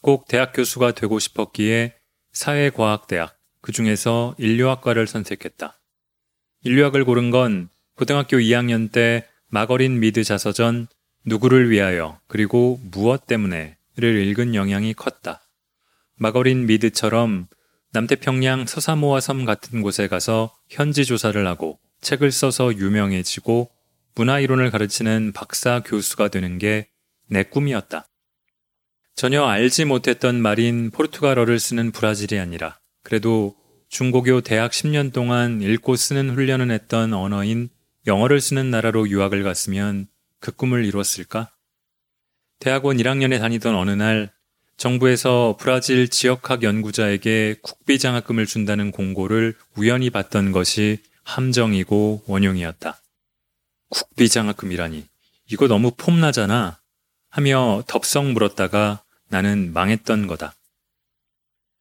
꼭 0.01 0.27
대학 0.27 0.51
교수가 0.51 0.91
되고 0.91 1.17
싶었기에 1.17 1.93
사회과학대학, 2.33 3.37
그 3.61 3.71
중에서 3.71 4.35
인류학과를 4.37 5.07
선택했다. 5.07 5.79
인류학을 6.65 7.05
고른 7.05 7.31
건 7.31 7.69
고등학교 7.95 8.35
2학년 8.35 8.91
때 8.91 9.25
마거린 9.47 10.01
미드 10.01 10.25
자서전 10.25 10.87
누구를 11.23 11.69
위하여 11.69 12.19
그리고 12.27 12.81
무엇 12.91 13.27
때문에를 13.27 13.77
읽은 14.27 14.55
영향이 14.55 14.93
컸다. 14.93 15.39
마거린 16.15 16.65
미드처럼 16.65 17.47
남태평양 17.93 18.65
서사모아 18.65 19.21
섬 19.21 19.45
같은 19.45 19.81
곳에 19.81 20.09
가서 20.09 20.53
현지 20.67 21.05
조사를 21.05 21.47
하고 21.47 21.79
책을 22.07 22.31
써서 22.31 22.73
유명해지고 22.75 23.69
문화이론을 24.15 24.71
가르치는 24.71 25.33
박사 25.33 25.81
교수가 25.83 26.29
되는 26.29 26.57
게 26.57 26.87
내 27.29 27.43
꿈이었다. 27.43 28.07
전혀 29.15 29.43
알지 29.43 29.85
못했던 29.85 30.41
말인 30.41 30.91
포르투갈어를 30.91 31.59
쓰는 31.59 31.91
브라질이 31.91 32.39
아니라 32.39 32.79
그래도 33.03 33.55
중고교 33.89 34.41
대학 34.41 34.71
10년 34.71 35.11
동안 35.11 35.61
읽고 35.61 35.95
쓰는 35.95 36.29
훈련을 36.31 36.71
했던 36.71 37.13
언어인 37.13 37.69
영어를 38.05 38.41
쓰는 38.41 38.69
나라로 38.69 39.09
유학을 39.09 39.43
갔으면 39.43 40.07
그 40.39 40.51
꿈을 40.51 40.85
이뤘을까? 40.85 41.51
대학원 42.59 42.97
1학년에 42.97 43.39
다니던 43.39 43.75
어느 43.75 43.91
날 43.91 44.31
정부에서 44.77 45.57
브라질 45.59 46.07
지역학 46.07 46.63
연구자에게 46.63 47.55
국비 47.61 47.97
장학금을 47.97 48.45
준다는 48.45 48.91
공고를 48.91 49.55
우연히 49.75 50.09
봤던 50.09 50.51
것이 50.51 50.99
함정이고 51.27 52.23
원흉이었다. 52.25 53.01
국비장학금이라니 53.89 55.05
이거 55.51 55.67
너무 55.67 55.91
폼나잖아 55.91 56.79
하며 57.29 57.83
덥석 57.87 58.31
물었다가 58.31 59.03
나는 59.27 59.73
망했던 59.73 60.27
거다. 60.27 60.53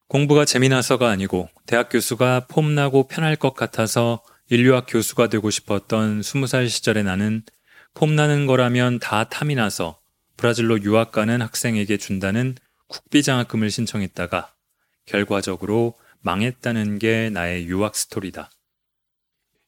공부가 0.08 0.44
재미나서가 0.44 1.08
아니고 1.08 1.48
대학 1.64 1.88
교수가 1.90 2.46
폼나고 2.48 3.06
편할 3.06 3.36
것 3.36 3.54
같아서 3.54 4.22
인류학 4.48 4.86
교수가 4.88 5.28
되고 5.28 5.48
싶었던 5.50 6.22
스무 6.22 6.46
살 6.46 6.68
시절의 6.68 7.04
나는 7.04 7.42
폼나는 7.94 8.46
거라면 8.46 8.98
다 8.98 9.24
탐이 9.24 9.54
나서 9.54 9.98
브라질로 10.36 10.82
유학 10.82 11.12
가는 11.12 11.40
학생에게 11.40 11.96
준다는 11.96 12.56
국비장학금을 12.88 13.70
신청했다가 13.70 14.52
결과적으로 15.06 15.94
망했다는 16.20 16.98
게 16.98 17.30
나의 17.30 17.66
유학 17.66 17.96
스토리다. 17.96 18.50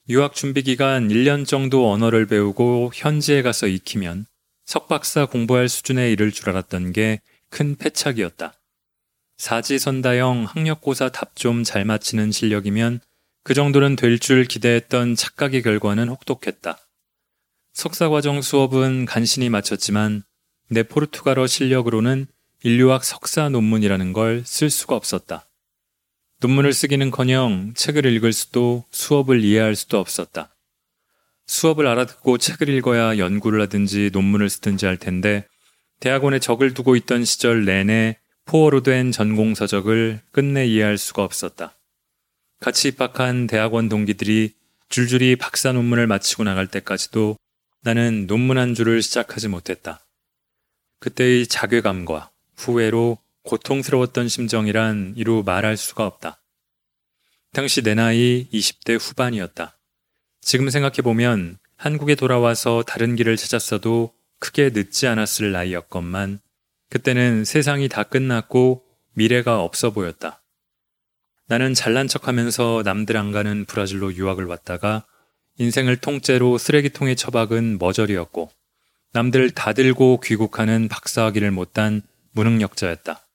유학 0.08 0.34
준비 0.34 0.62
기간 0.62 1.08
1년 1.08 1.46
정도 1.46 1.90
언어를 1.90 2.26
배우고 2.26 2.92
현지에 2.94 3.42
가서 3.42 3.66
익히면 3.66 4.26
석박사 4.64 5.26
공부할 5.26 5.68
수준에 5.68 6.10
이를 6.12 6.32
줄 6.32 6.50
알았던 6.50 6.92
게 6.92 7.20
큰 7.50 7.76
패착이었다. 7.76 8.54
사지선다형 9.38 10.44
학력고사 10.44 11.10
답 11.10 11.34
좀 11.36 11.64
잘 11.64 11.84
맞히는 11.84 12.32
실력이면 12.32 13.00
그 13.42 13.54
정도는 13.54 13.96
될 13.96 14.18
줄 14.18 14.44
기대했던 14.44 15.14
착각의 15.14 15.62
결과는 15.62 16.08
혹독했다. 16.08 16.78
석사과정 17.72 18.42
수업은 18.42 19.06
간신히 19.06 19.48
마쳤지만 19.48 20.24
내 20.68 20.82
포르투갈어 20.82 21.46
실력으로는 21.46 22.26
인류학 22.64 23.04
석사 23.04 23.48
논문이라는 23.48 24.12
걸 24.12 24.42
쓸 24.44 24.68
수가 24.68 24.96
없었다. 24.96 25.48
논문을 26.40 26.73
쓰기는커녕 26.73 27.73
책을 27.75 28.07
읽을 28.07 28.33
수도 28.33 28.85
수업을 28.92 29.42
이해할 29.42 29.75
수도 29.75 29.99
없었다. 29.99 30.54
수업을 31.47 31.87
알아듣고 31.88 32.38
책을 32.38 32.68
읽어야 32.68 33.18
연구를 33.18 33.61
하든지 33.62 34.11
논문을 34.12 34.49
쓰든지 34.49 34.87
할 34.87 34.97
텐데 34.97 35.47
대학원에 35.99 36.38
적을 36.38 36.75
두고 36.75 36.95
있던 36.95 37.25
시절 37.25 37.64
내내 37.64 38.18
포어로 38.45 38.85
된 38.85 39.11
전공 39.11 39.57
서적을 39.57 40.21
끝내 40.30 40.64
이해할 40.66 40.97
수가 40.97 41.25
없었다. 41.25 41.76
같이 42.61 42.88
입학한 42.88 43.49
대학원 43.49 43.88
동기들이 43.88 44.54
줄줄이 44.88 45.35
박사 45.35 45.73
논문을 45.73 46.07
마치고 46.07 46.45
나갈 46.45 46.68
때까지도 46.68 47.37
나는 47.83 48.28
논문 48.28 48.59
한 48.59 48.75
줄을 48.75 49.02
시작하지 49.02 49.49
못했다. 49.49 50.07
그때의 51.00 51.49
자괴감과 51.49 52.30
후회로 52.57 53.18
고통스러웠던 53.49 54.28
심정이란 54.28 55.14
이루 55.17 55.43
말할 55.45 55.78
수가 55.78 56.07
없다. 56.07 56.43
당시 57.55 57.83
내 57.83 57.95
나이 57.95 58.47
20대 58.52 58.99
후반이었다. 59.00 59.78
지금 60.43 60.69
생각해보면 60.69 61.59
한국에 61.76 62.14
돌아와서 62.14 62.83
다른 62.87 63.17
길을 63.17 63.38
찾았어도 63.38 64.12
크게 64.38 64.71
늦지 64.75 65.07
않았을 65.07 65.52
나이였건만 65.52 66.40
그때는 66.90 67.45
세상이 67.47 67.88
다 67.88 68.02
끝났고 68.02 68.85
미래가 69.14 69.62
없어 69.62 69.93
보였다. 69.93 70.43
나는 71.47 71.73
잘난 71.73 72.07
척 72.07 72.28
하면서 72.28 72.83
남들 72.85 73.17
안 73.17 73.33
가는 73.33 73.64
브라질로 73.64 74.14
유학을 74.14 74.45
왔다가 74.45 75.07
인생을 75.57 75.97
통째로 75.97 76.59
쓰레기통에 76.59 77.14
처박은 77.14 77.78
머저리였고 77.78 78.50
남들 79.14 79.50
다 79.52 79.73
들고 79.73 80.21
귀국하는 80.21 80.88
박사학위를 80.88 81.50
못한 81.50 82.02
무능력자였다. 82.33 83.27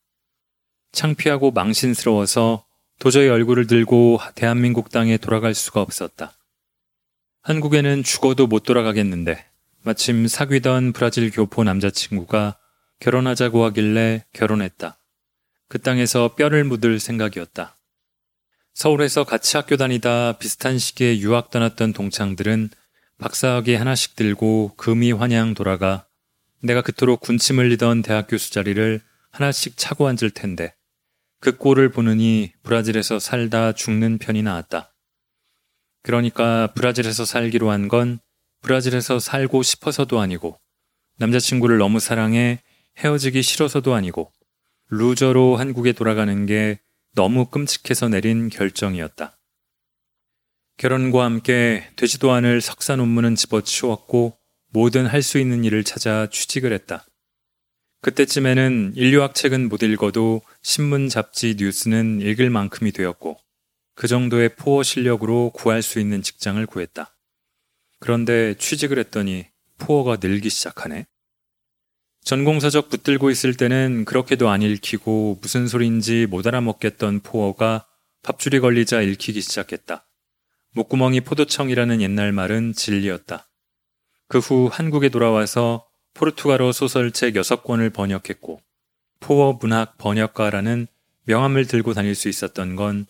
창피하고 0.93 1.51
망신스러워서 1.51 2.65
도저히 2.99 3.27
얼굴을 3.27 3.67
들고 3.67 4.19
대한민국 4.35 4.89
땅에 4.89 5.17
돌아갈 5.17 5.53
수가 5.53 5.81
없었다. 5.81 6.33
한국에는 7.41 8.03
죽어도 8.03 8.47
못 8.47 8.63
돌아가겠는데 8.63 9.43
마침 9.81 10.27
사귀던 10.27 10.93
브라질 10.93 11.29
교포 11.29 11.65
남자친구가 11.65 12.57
결혼하자고 12.99 13.65
하길래 13.65 14.23
결혼했다. 14.31 14.97
그 15.67 15.81
땅에서 15.81 16.35
뼈를 16.35 16.63
묻을 16.63 16.99
생각이었다. 16.99 17.75
서울에서 18.73 19.23
같이 19.23 19.57
학교 19.57 19.75
다니다 19.75 20.33
비슷한 20.33 20.77
시기에 20.77 21.19
유학 21.19 21.51
떠났던 21.51 21.93
동창들은 21.93 22.69
박사학위 23.17 23.75
하나씩 23.75 24.15
들고 24.15 24.73
금이 24.77 25.11
환양 25.11 25.53
돌아가 25.53 26.05
내가 26.61 26.81
그토록 26.81 27.19
군침 27.19 27.59
흘리던 27.59 28.03
대학교 28.03 28.37
수자리를 28.37 29.01
하나씩 29.31 29.77
차고 29.77 30.07
앉을 30.07 30.31
텐데 30.31 30.73
그 31.43 31.57
꼴을 31.57 31.89
보느니 31.89 32.53
브라질에서 32.63 33.19
살다 33.19 33.73
죽는 33.73 34.17
편이 34.17 34.43
나왔다. 34.43 34.95
그러니까 36.01 36.67
브라질에서 36.67 37.25
살기로 37.25 37.69
한 37.69 37.89
건 37.89 38.19
브라질에서 38.61 39.19
살고 39.19 39.61
싶어서도 39.61 40.21
아니고 40.21 40.57
남자친구를 41.17 41.79
너무 41.79 41.99
사랑해 41.99 42.63
헤어지기 42.97 43.41
싫어서도 43.41 43.93
아니고 43.93 44.31
루저로 44.89 45.57
한국에 45.57 45.91
돌아가는 45.91 46.45
게 46.45 46.79
너무 47.13 47.47
끔찍해서 47.47 48.07
내린 48.07 48.47
결정이었다. 48.47 49.37
결혼과 50.77 51.25
함께 51.25 51.89
되지도 51.97 52.31
않을 52.31 52.61
석사 52.61 52.95
논문은 52.95 53.35
집어치웠고 53.35 54.37
뭐든 54.71 55.07
할 55.07 55.21
수 55.21 55.39
있는 55.39 55.65
일을 55.65 55.83
찾아 55.83 56.29
취직을 56.29 56.71
했다. 56.71 57.05
그때쯤에는 58.03 58.93
인류학 58.95 59.33
책은 59.33 59.69
못 59.69 59.81
읽어도 59.81 60.41
신문, 60.61 61.07
잡지, 61.07 61.55
뉴스는 61.57 62.19
읽을 62.19 62.49
만큼이 62.49 62.91
되었고 62.91 63.39
그 63.95 64.07
정도의 64.07 64.55
포어 64.57 64.83
실력으로 64.83 65.51
구할 65.51 65.81
수 65.81 66.01
있는 66.01 66.21
직장을 66.21 66.63
구했다. 66.65 67.15
그런데 67.99 68.55
취직을 68.57 68.99
했더니 68.99 69.45
포어가 69.77 70.17
늘기 70.21 70.49
시작하네. 70.49 71.07
전공서적 72.25 72.89
붙들고 72.89 73.31
있을 73.31 73.55
때는 73.55 74.03
그렇게도 74.03 74.49
안 74.49 74.61
읽히고 74.61 75.39
무슨 75.41 75.67
소리인지 75.67 76.27
못 76.29 76.45
알아먹겠던 76.45 77.21
포어가 77.21 77.87
밥줄이 78.21 78.59
걸리자 78.59 79.01
읽히기 79.01 79.39
시작했다. 79.39 80.05
목구멍이 80.73 81.21
포도청이라는 81.21 82.01
옛날 82.01 82.33
말은 82.33 82.73
진리였다. 82.73 83.49
그 84.27 84.39
후 84.39 84.67
한국에 84.69 85.07
돌아와서 85.07 85.85
포르투갈어 86.13 86.71
소설책 86.71 87.35
6권을 87.35 87.93
번역했고 87.93 88.61
포어 89.19 89.53
문학 89.53 89.97
번역가라는 89.97 90.87
명함을 91.25 91.65
들고 91.65 91.93
다닐 91.93 92.15
수 92.15 92.29
있었던 92.29 92.75
건 92.75 93.05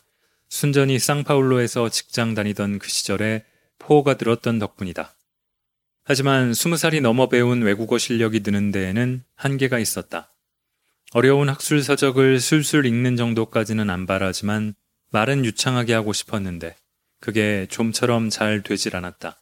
순전히 0.49 0.99
쌍파울로에서 0.99 1.89
직장 1.89 2.35
다니던 2.35 2.79
그 2.79 2.87
시절에 2.87 3.43
포어가 3.79 4.15
들었던 4.15 4.59
덕분이다. 4.59 5.15
하지만 6.05 6.51
20살이 6.51 7.01
넘어 7.01 7.27
배운 7.27 7.61
외국어 7.61 7.97
실력이 7.97 8.41
느는 8.41 8.71
데에는 8.71 9.23
한계가 9.35 9.79
있었다. 9.79 10.31
어려운 11.13 11.49
학술 11.49 11.81
서적을 11.81 12.39
술술 12.39 12.85
읽는 12.85 13.15
정도까지는 13.15 13.89
안 13.89 14.05
바라지만 14.05 14.75
말은 15.11 15.45
유창하게 15.45 15.93
하고 15.93 16.13
싶었는데 16.13 16.75
그게 17.19 17.67
좀처럼 17.69 18.29
잘 18.29 18.63
되질 18.63 18.95
않았다. 18.95 19.39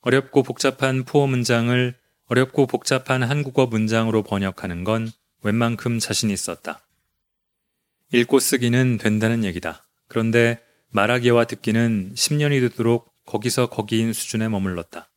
어렵고 0.00 0.42
복잡한 0.42 1.04
포어 1.04 1.26
문장을 1.26 1.94
어렵고 2.28 2.66
복잡한 2.66 3.22
한국어 3.22 3.66
문장으로 3.66 4.22
번역하는 4.22 4.84
건 4.84 5.10
웬만큼 5.42 5.98
자신 5.98 6.28
있었다. 6.30 6.86
읽고 8.12 8.38
쓰기는 8.38 8.98
된다는 8.98 9.44
얘기다. 9.44 9.86
그런데 10.08 10.62
말하기와 10.90 11.44
듣기는 11.44 12.12
10년이 12.14 12.60
되도록 12.60 13.14
거기서 13.24 13.70
거기인 13.70 14.12
수준에 14.12 14.48
머물렀다. 14.48 15.10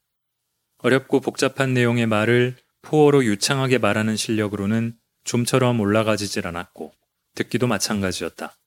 어렵고 0.78 1.20
복잡한 1.20 1.74
내용의 1.74 2.08
말을 2.08 2.56
포어로 2.82 3.26
유창하게 3.26 3.78
말하는 3.78 4.16
실력으로는 4.16 4.96
좀처럼 5.26 5.80
올라가지질 5.80 6.48
않았고 6.48 6.94
듣기도 7.36 7.68
마찬가지였다. 7.68 8.58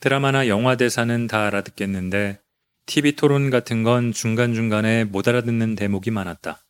드라마나 0.00 0.46
영화 0.46 0.76
대사는 0.76 1.26
다 1.26 1.46
알아듣겠는데 1.46 2.40
TV 2.86 3.16
토론 3.16 3.50
같은 3.50 3.82
건 3.82 4.12
중간중간에 4.12 5.04
못 5.04 5.26
알아듣는 5.26 5.74
대목이 5.74 6.12
많았다. 6.12 6.64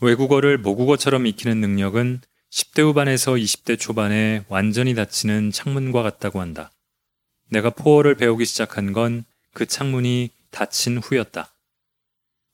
외국어를 0.00 0.58
모국어처럼 0.58 1.26
익히는 1.26 1.60
능력은 1.60 2.20
10대 2.50 2.82
후반에서 2.82 3.32
20대 3.34 3.78
초반에 3.78 4.44
완전히 4.48 4.94
닫히는 4.94 5.52
창문과 5.52 6.02
같다고 6.02 6.40
한다. 6.40 6.72
내가 7.50 7.70
포어를 7.70 8.14
배우기 8.14 8.44
시작한 8.44 8.92
건 8.92 9.24
그 9.52 9.66
창문이 9.66 10.30
닫힌 10.50 10.98
후였다. 10.98 11.52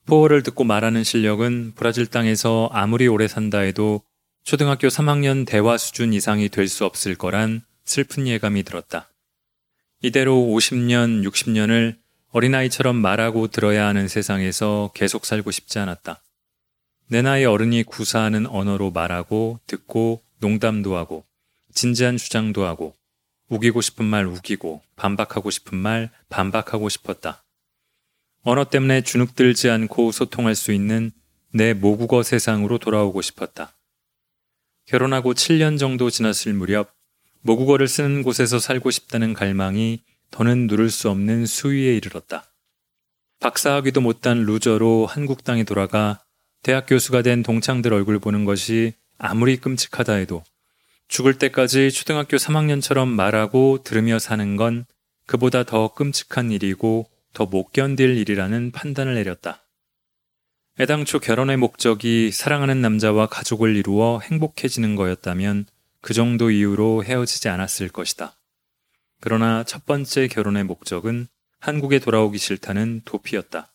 포어를 0.05 0.43
듣고 0.43 0.63
말하는 0.63 1.03
실력은 1.03 1.73
브라질 1.75 2.07
땅에서 2.07 2.69
아무리 2.71 3.07
오래 3.07 3.27
산다 3.27 3.59
해도 3.59 4.01
초등학교 4.43 4.87
3학년 4.87 5.45
대화 5.45 5.77
수준 5.77 6.13
이상이 6.13 6.49
될 6.49 6.67
수 6.67 6.85
없을 6.85 7.15
거란 7.15 7.61
슬픈 7.83 8.27
예감이 8.27 8.63
들었다. 8.63 9.09
이대로 10.01 10.35
50년, 10.35 11.27
60년을 11.27 11.97
어린아이처럼 12.31 12.95
말하고 12.95 13.47
들어야 13.47 13.87
하는 13.87 14.07
세상에서 14.07 14.91
계속 14.93 15.25
살고 15.25 15.51
싶지 15.51 15.79
않았다. 15.79 16.21
내 17.09 17.21
나이 17.21 17.45
어른이 17.45 17.83
구사하는 17.83 18.47
언어로 18.47 18.91
말하고 18.91 19.59
듣고 19.65 20.23
농담도 20.39 20.97
하고 20.97 21.25
진지한 21.73 22.17
주장도 22.17 22.65
하고 22.65 22.95
우기고 23.49 23.79
싶은 23.81 24.03
말 24.05 24.25
우기고 24.25 24.81
반박하고 24.97 25.49
싶은 25.49 25.77
말 25.77 26.09
반박하고 26.27 26.89
싶었다. 26.89 27.45
언어 28.43 28.65
때문에 28.65 29.01
주눅들지 29.01 29.69
않고 29.69 30.11
소통할 30.11 30.55
수 30.55 30.73
있는 30.73 31.11
내 31.53 31.73
모국어 31.73 32.23
세상으로 32.23 32.77
돌아오고 32.77 33.21
싶었다. 33.21 33.73
결혼하고 34.85 35.33
7년 35.33 35.79
정도 35.79 36.09
지났을 36.09 36.53
무렵 36.53 36.93
모국어를 37.41 37.87
쓰는 37.87 38.21
곳에서 38.23 38.59
살고 38.59 38.91
싶다는 38.91 39.33
갈망이 39.33 40.03
더는 40.31 40.67
누를 40.67 40.89
수 40.89 41.09
없는 41.09 41.45
수위에 41.45 41.95
이르렀다. 41.95 42.51
박사학위도 43.39 44.01
못한 44.01 44.43
루저로 44.43 45.05
한국 45.05 45.45
땅에 45.45 45.63
돌아가 45.63 46.21
대학 46.63 46.85
교수가 46.87 47.21
된 47.21 47.43
동창들 47.43 47.93
얼굴 47.93 48.19
보는 48.19 48.45
것이 48.45 48.93
아무리 49.17 49.57
끔찍하다 49.57 50.13
해도 50.13 50.43
죽을 51.07 51.37
때까지 51.37 51.91
초등학교 51.91 52.37
3학년처럼 52.37 53.07
말하고 53.07 53.83
들으며 53.83 54.19
사는 54.19 54.55
건 54.55 54.85
그보다 55.25 55.63
더 55.63 55.93
끔찍한 55.93 56.51
일이고 56.51 57.09
더 57.33 57.45
못 57.45 57.71
견딜 57.71 58.17
일이라는 58.17 58.71
판단을 58.71 59.13
내렸다. 59.13 59.63
애당초 60.79 61.19
결혼의 61.19 61.57
목적이 61.57 62.31
사랑하는 62.31 62.81
남자와 62.81 63.27
가족을 63.27 63.75
이루어 63.75 64.19
행복해지는 64.19 64.95
거였다면 64.95 65.65
그 66.01 66.13
정도 66.13 66.49
이유로 66.49 67.03
헤어지지 67.03 67.49
않았을 67.49 67.89
것이다. 67.89 68.35
그러나 69.21 69.63
첫 69.63 69.85
번째 69.85 70.27
결혼의 70.27 70.63
목적은 70.63 71.27
한국에 71.59 71.99
돌아오기 71.99 72.37
싫다는 72.37 73.01
도피였다. 73.05 73.71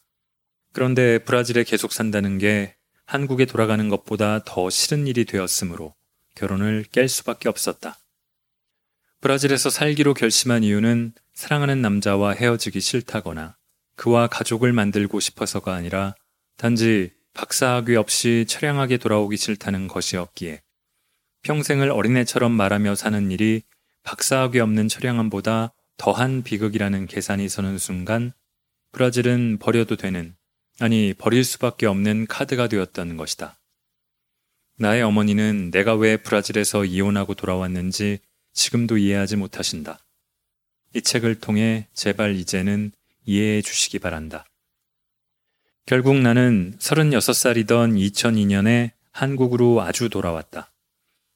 그런데 0.72 1.18
브라질에 1.18 1.64
계속 1.64 1.92
산다는 1.92 2.38
게 2.38 2.74
한국에 3.04 3.44
돌아가는 3.44 3.88
것보다 3.88 4.42
더 4.44 4.70
싫은 4.70 5.06
일이 5.06 5.24
되었으므로 5.24 5.94
결혼을 6.35 6.85
깰 6.90 7.08
수밖에 7.08 7.48
없었다. 7.48 7.98
브라질에서 9.20 9.70
살기로 9.70 10.14
결심한 10.14 10.64
이유는 10.64 11.12
사랑하는 11.35 11.80
남자와 11.82 12.32
헤어지기 12.32 12.80
싫다거나 12.80 13.56
그와 13.96 14.26
가족을 14.26 14.72
만들고 14.72 15.20
싶어서가 15.20 15.74
아니라 15.74 16.14
단지 16.56 17.12
박사학위 17.35 17.96
없이 17.96 18.44
처량하게 18.48 18.96
돌아오기 18.98 19.37
싫다는 19.37 19.88
것이었기에 19.88 20.62
평생을 21.42 21.90
어린애처럼 21.90 22.52
말하며 22.52 22.94
사는 22.94 23.30
일이 23.30 23.62
박사학위 24.02 24.61
없는 24.61 24.88
처량함보다 24.88 25.72
더한 25.96 26.42
비극이라는 26.42 27.06
계산이 27.06 27.48
서는 27.48 27.78
순간 27.78 28.32
브라질은 28.92 29.58
버려도 29.58 29.96
되는, 29.96 30.35
아니 30.80 31.14
버릴 31.14 31.44
수밖에 31.44 31.87
없는 31.87 32.26
카드가 32.26 32.68
되었다는 32.68 33.16
것이다. 33.16 33.58
나의 34.78 35.02
어머니는 35.02 35.70
내가 35.70 35.94
왜 35.94 36.16
브라질에서 36.16 36.85
이혼하고 36.85 37.35
돌아왔는지 37.35 38.18
지금도 38.52 38.98
이해하지 38.98 39.37
못하신다. 39.37 39.98
이 40.94 41.02
책을 41.02 41.40
통해 41.40 41.87
제발 41.94 42.35
이제는 42.37 42.92
이해해 43.24 43.62
주시기 43.62 43.98
바란다. 43.98 44.44
결국 45.87 46.16
나는 46.16 46.76
36살이던 46.78 47.98
2002년에 48.12 48.92
한국으로 49.11 49.82
아주 49.82 50.08
돌아왔다. 50.08 50.70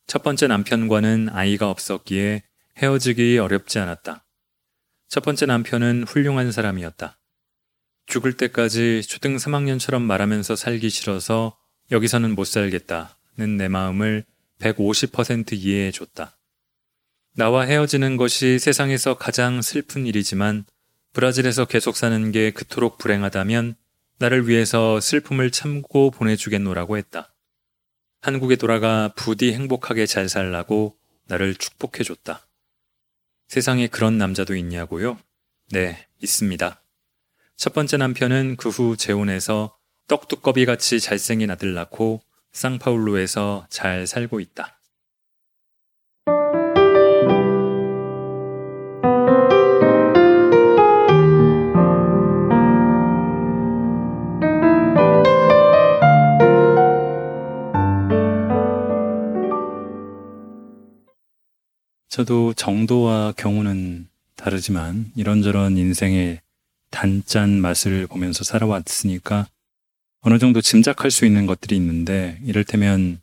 첫 0.06 0.22
번째 0.22 0.46
남편과는 0.46 1.30
아이가 1.30 1.70
없었기에 1.70 2.42
헤어지기 2.78 3.38
어렵지 3.38 3.78
않았다. 3.78 4.24
첫 5.08 5.24
번째 5.24 5.46
남편은 5.46 6.04
훌륭한 6.04 6.52
사람이었다. 6.52 7.18
죽을 8.06 8.32
때까지 8.32 9.02
초등 9.02 9.36
3학년처럼 9.36 10.02
말하면서 10.02 10.56
살기 10.56 10.90
싫어서 10.90 11.56
여기서는 11.90 12.34
못 12.34 12.44
살겠다는 12.44 13.56
내 13.56 13.68
마음을 13.68 14.24
150% 14.60 15.52
이해해 15.52 15.90
줬다. 15.90 16.38
나와 17.34 17.62
헤어지는 17.62 18.16
것이 18.16 18.58
세상에서 18.58 19.18
가장 19.18 19.60
슬픈 19.60 20.06
일이지만 20.06 20.64
브라질에서 21.12 21.66
계속 21.66 21.96
사는 21.96 22.32
게 22.32 22.50
그토록 22.50 22.98
불행하다면 22.98 23.74
나를 24.18 24.48
위해서 24.48 25.00
슬픔을 25.00 25.50
참고 25.50 26.10
보내주겠노라고 26.10 26.96
했다. 26.96 27.34
한국에 28.22 28.56
돌아가 28.56 29.12
부디 29.14 29.52
행복하게 29.52 30.06
잘 30.06 30.28
살라고 30.28 30.96
나를 31.26 31.54
축복해 31.54 32.02
줬다. 32.04 32.46
세상에 33.48 33.86
그런 33.86 34.18
남자도 34.18 34.56
있냐고요? 34.56 35.18
네, 35.70 36.06
있습니다. 36.22 36.82
첫 37.56 37.72
번째 37.72 37.96
남편은 37.96 38.56
그 38.56 38.68
후 38.68 38.96
재혼해서 38.98 39.74
떡두꺼비 40.08 40.66
같이 40.66 41.00
잘생긴 41.00 41.50
아들 41.50 41.72
낳고 41.72 42.20
쌍파울루에서 42.52 43.66
잘 43.70 44.06
살고 44.06 44.40
있다. 44.40 44.78
저도 62.08 62.54
정도와 62.54 63.32
경우는 63.32 64.08
다르지만 64.36 65.12
이런저런 65.16 65.76
인생의 65.76 66.40
단짠 66.96 67.60
맛을 67.60 68.06
보면서 68.06 68.42
살아왔으니까 68.42 69.46
어느 70.22 70.38
정도 70.38 70.62
짐작할 70.62 71.10
수 71.10 71.26
있는 71.26 71.44
것들이 71.44 71.76
있는데 71.76 72.40
이를테면 72.42 73.20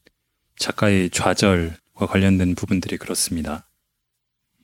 작가의 0.58 1.10
좌절과 1.10 2.06
관련된 2.06 2.54
부분들이 2.54 2.98
그렇습니다. 2.98 3.68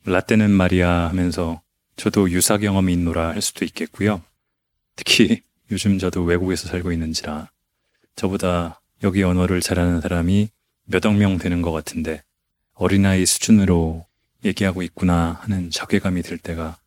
라떼는 0.04 0.52
말이야 0.52 1.08
하면서 1.08 1.60
저도 1.96 2.30
유사 2.30 2.56
경험이 2.56 2.92
있노라 2.92 3.30
할 3.30 3.42
수도 3.42 3.64
있겠고요. 3.64 4.22
특히 4.94 5.42
요즘 5.72 5.98
저도 5.98 6.22
외국에서 6.22 6.68
살고 6.68 6.92
있는지라 6.92 7.50
저보다 8.14 8.80
여기 9.02 9.24
언어를 9.24 9.60
잘하는 9.60 10.00
사람이 10.00 10.50
몇 10.84 11.04
억 11.04 11.14
명 11.16 11.36
되는 11.38 11.62
것 11.62 11.72
같은데 11.72 12.22
어린아이 12.74 13.26
수준으로 13.26 14.06
얘기하고 14.44 14.82
있구나 14.84 15.38
하는 15.42 15.68
자괴감이 15.70 16.22
들 16.22 16.38
때가 16.38 16.78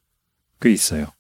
꽤 0.62 0.72
있어요. 0.72 1.12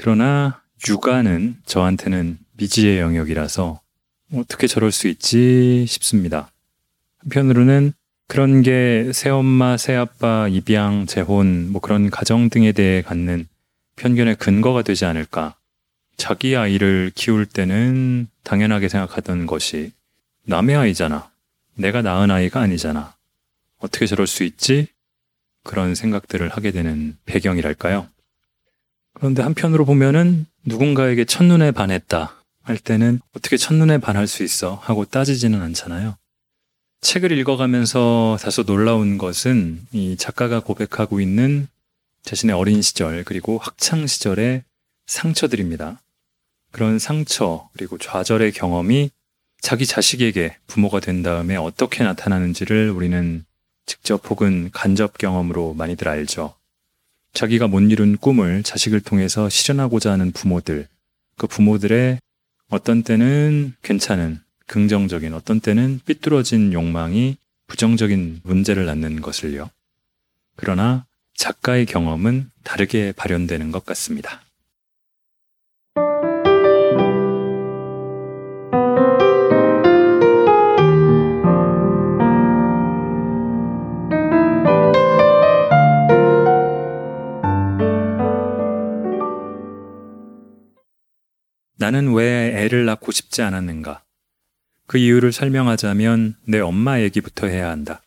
그러나 0.00 0.62
육아는 0.88 1.56
저한테는 1.66 2.38
미지의 2.52 3.00
영역이라서 3.00 3.80
어떻게 4.32 4.68
저럴 4.68 4.92
수 4.92 5.08
있지 5.08 5.86
싶습니다. 5.88 6.52
한편으로는 7.18 7.92
그런 8.28 8.62
게 8.62 9.10
새엄마, 9.12 9.76
새아빠, 9.76 10.46
입양, 10.46 11.06
재혼, 11.06 11.72
뭐 11.72 11.80
그런 11.80 12.10
가정 12.10 12.48
등에 12.48 12.70
대해 12.70 13.02
갖는 13.02 13.48
편견의 13.96 14.36
근거가 14.36 14.82
되지 14.82 15.04
않을까. 15.04 15.56
자기 16.16 16.54
아이를 16.54 17.10
키울 17.16 17.44
때는 17.44 18.28
당연하게 18.44 18.88
생각하던 18.88 19.46
것이 19.46 19.90
남의 20.44 20.76
아이잖아. 20.76 21.28
내가 21.74 22.02
낳은 22.02 22.30
아이가 22.30 22.60
아니잖아. 22.60 23.16
어떻게 23.78 24.06
저럴 24.06 24.28
수 24.28 24.44
있지? 24.44 24.86
그런 25.64 25.96
생각들을 25.96 26.50
하게 26.50 26.70
되는 26.70 27.16
배경이랄까요? 27.24 28.06
그런데 29.18 29.42
한편으로 29.42 29.84
보면은 29.84 30.46
누군가에게 30.64 31.24
첫눈에 31.24 31.72
반했다 31.72 32.34
할 32.62 32.78
때는 32.78 33.20
어떻게 33.34 33.56
첫눈에 33.56 33.98
반할 33.98 34.26
수 34.26 34.42
있어 34.42 34.74
하고 34.82 35.04
따지지는 35.04 35.60
않잖아요. 35.62 36.16
책을 37.00 37.32
읽어가면서 37.32 38.38
다소 38.40 38.64
놀라운 38.64 39.18
것은 39.18 39.80
이 39.92 40.16
작가가 40.16 40.60
고백하고 40.60 41.20
있는 41.20 41.68
자신의 42.22 42.54
어린 42.54 42.82
시절 42.82 43.24
그리고 43.24 43.58
학창 43.58 44.06
시절의 44.06 44.64
상처들입니다. 45.06 46.00
그런 46.70 46.98
상처 46.98 47.68
그리고 47.72 47.98
좌절의 47.98 48.52
경험이 48.52 49.10
자기 49.60 49.86
자식에게 49.86 50.56
부모가 50.66 51.00
된 51.00 51.22
다음에 51.22 51.56
어떻게 51.56 52.04
나타나는지를 52.04 52.90
우리는 52.90 53.44
직접 53.86 54.28
혹은 54.30 54.70
간접 54.72 55.16
경험으로 55.16 55.74
많이들 55.74 56.08
알죠. 56.08 56.54
자기가 57.32 57.68
못 57.68 57.80
이룬 57.80 58.16
꿈을 58.16 58.62
자식을 58.62 59.00
통해서 59.00 59.48
실현하고자 59.48 60.12
하는 60.12 60.32
부모들, 60.32 60.88
그 61.36 61.46
부모들의 61.46 62.18
어떤 62.68 63.02
때는 63.02 63.74
괜찮은, 63.82 64.40
긍정적인, 64.66 65.32
어떤 65.34 65.60
때는 65.60 66.00
삐뚤어진 66.04 66.72
욕망이 66.72 67.36
부정적인 67.66 68.40
문제를 68.42 68.86
낳는 68.86 69.20
것을요. 69.20 69.70
그러나 70.56 71.06
작가의 71.34 71.86
경험은 71.86 72.50
다르게 72.64 73.12
발현되는 73.12 73.70
것 73.70 73.84
같습니다. 73.86 74.42
나는 91.78 92.12
왜 92.12 92.52
애를 92.56 92.84
낳고 92.86 93.12
싶지 93.12 93.40
않았는가? 93.42 94.02
그 94.86 94.98
이유를 94.98 95.32
설명하자면 95.32 96.36
내 96.46 96.58
엄마 96.58 97.00
얘기부터 97.00 97.46
해야 97.46 97.70
한다. 97.70 98.02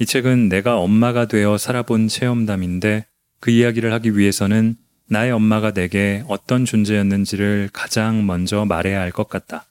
이 0.00 0.06
책은 0.06 0.48
내가 0.48 0.78
엄마가 0.78 1.26
되어 1.26 1.58
살아본 1.58 2.08
체험담인데 2.08 3.06
그 3.40 3.50
이야기를 3.50 3.92
하기 3.92 4.16
위해서는 4.16 4.76
나의 5.06 5.32
엄마가 5.32 5.72
내게 5.72 6.24
어떤 6.28 6.64
존재였는지를 6.64 7.68
가장 7.72 8.24
먼저 8.26 8.64
말해야 8.64 9.00
할 9.00 9.12
것 9.12 9.28
같다. 9.28 9.66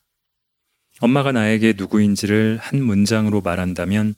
엄마가 0.99 1.31
나에게 1.31 1.73
누구인지를 1.75 2.59
한 2.61 2.83
문장으로 2.83 3.41
말한다면 3.41 4.13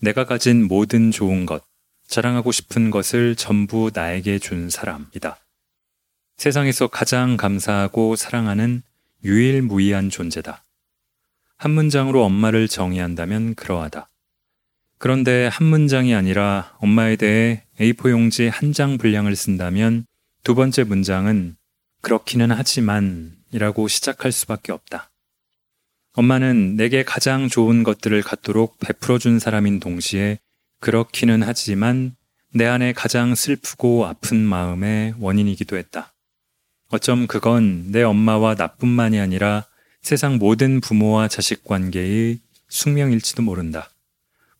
내가 0.00 0.26
가진 0.26 0.68
모든 0.68 1.10
좋은 1.10 1.46
것, 1.46 1.64
자랑하고 2.06 2.52
싶은 2.52 2.90
것을 2.90 3.36
전부 3.36 3.90
나에게 3.92 4.38
준 4.38 4.68
사람이다. 4.68 5.39
세상에서 6.40 6.86
가장 6.86 7.36
감사하고 7.36 8.16
사랑하는 8.16 8.80
유일무이한 9.24 10.08
존재다. 10.08 10.64
한 11.58 11.70
문장으로 11.72 12.24
엄마를 12.24 12.66
정의한다면 12.66 13.54
그러하다. 13.56 14.08
그런데 14.96 15.48
한 15.48 15.66
문장이 15.66 16.14
아니라 16.14 16.74
엄마에 16.78 17.16
대해 17.16 17.64
A4 17.78 18.12
용지 18.12 18.48
한 18.48 18.72
장 18.72 18.96
분량을 18.96 19.36
쓴다면 19.36 20.06
두 20.42 20.54
번째 20.54 20.84
문장은 20.84 21.56
그렇기는 22.00 22.50
하지만 22.50 23.36
이라고 23.52 23.86
시작할 23.86 24.32
수밖에 24.32 24.72
없다. 24.72 25.10
엄마는 26.14 26.74
내게 26.76 27.02
가장 27.02 27.50
좋은 27.50 27.82
것들을 27.82 28.22
갖도록 28.22 28.78
베풀어준 28.78 29.40
사람인 29.40 29.78
동시에 29.78 30.38
그렇기는 30.80 31.42
하지만 31.42 32.16
내 32.54 32.64
안에 32.64 32.94
가장 32.94 33.34
슬프고 33.34 34.06
아픈 34.06 34.38
마음의 34.38 35.16
원인이기도 35.18 35.76
했다. 35.76 36.14
어쩜 36.90 37.28
그건 37.28 37.92
내 37.92 38.02
엄마와 38.02 38.56
나뿐만이 38.56 39.20
아니라 39.20 39.64
세상 40.02 40.38
모든 40.38 40.80
부모와 40.80 41.28
자식 41.28 41.64
관계의 41.64 42.40
숙명일지도 42.68 43.42
모른다. 43.42 43.90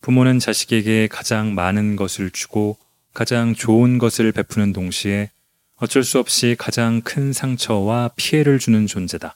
부모는 0.00 0.38
자식에게 0.38 1.08
가장 1.08 1.54
많은 1.54 1.96
것을 1.96 2.30
주고 2.30 2.78
가장 3.12 3.54
좋은 3.54 3.98
것을 3.98 4.30
베푸는 4.30 4.72
동시에 4.72 5.30
어쩔 5.76 6.04
수 6.04 6.18
없이 6.20 6.54
가장 6.56 7.00
큰 7.00 7.32
상처와 7.32 8.10
피해를 8.14 8.60
주는 8.60 8.86
존재다. 8.86 9.34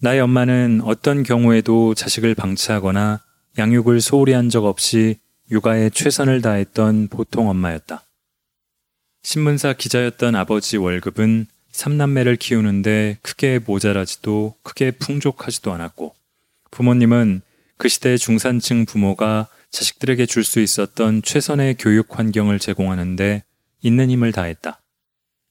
나의 0.00 0.20
엄마는 0.20 0.80
어떤 0.84 1.22
경우에도 1.22 1.94
자식을 1.94 2.34
방치하거나 2.34 3.20
양육을 3.58 4.00
소홀히 4.00 4.32
한 4.32 4.48
적 4.50 4.64
없이 4.64 5.20
육아에 5.52 5.90
최선을 5.90 6.42
다했던 6.42 7.08
보통 7.08 7.48
엄마였다. 7.48 8.02
신문사 9.22 9.72
기자였던 9.74 10.34
아버지 10.34 10.76
월급은 10.76 11.46
삼남매를 11.70 12.36
키우는데 12.36 13.18
크게 13.22 13.60
모자라지도 13.64 14.54
크게 14.62 14.90
풍족하지도 14.92 15.72
않았고 15.72 16.14
부모님은 16.70 17.42
그 17.76 17.88
시대 17.88 18.16
중산층 18.16 18.84
부모가 18.84 19.48
자식들에게 19.70 20.26
줄 20.26 20.44
수 20.44 20.60
있었던 20.60 21.22
최선의 21.22 21.76
교육 21.78 22.18
환경을 22.18 22.58
제공하는데 22.58 23.42
있는 23.80 24.10
힘을 24.10 24.32
다했다. 24.32 24.80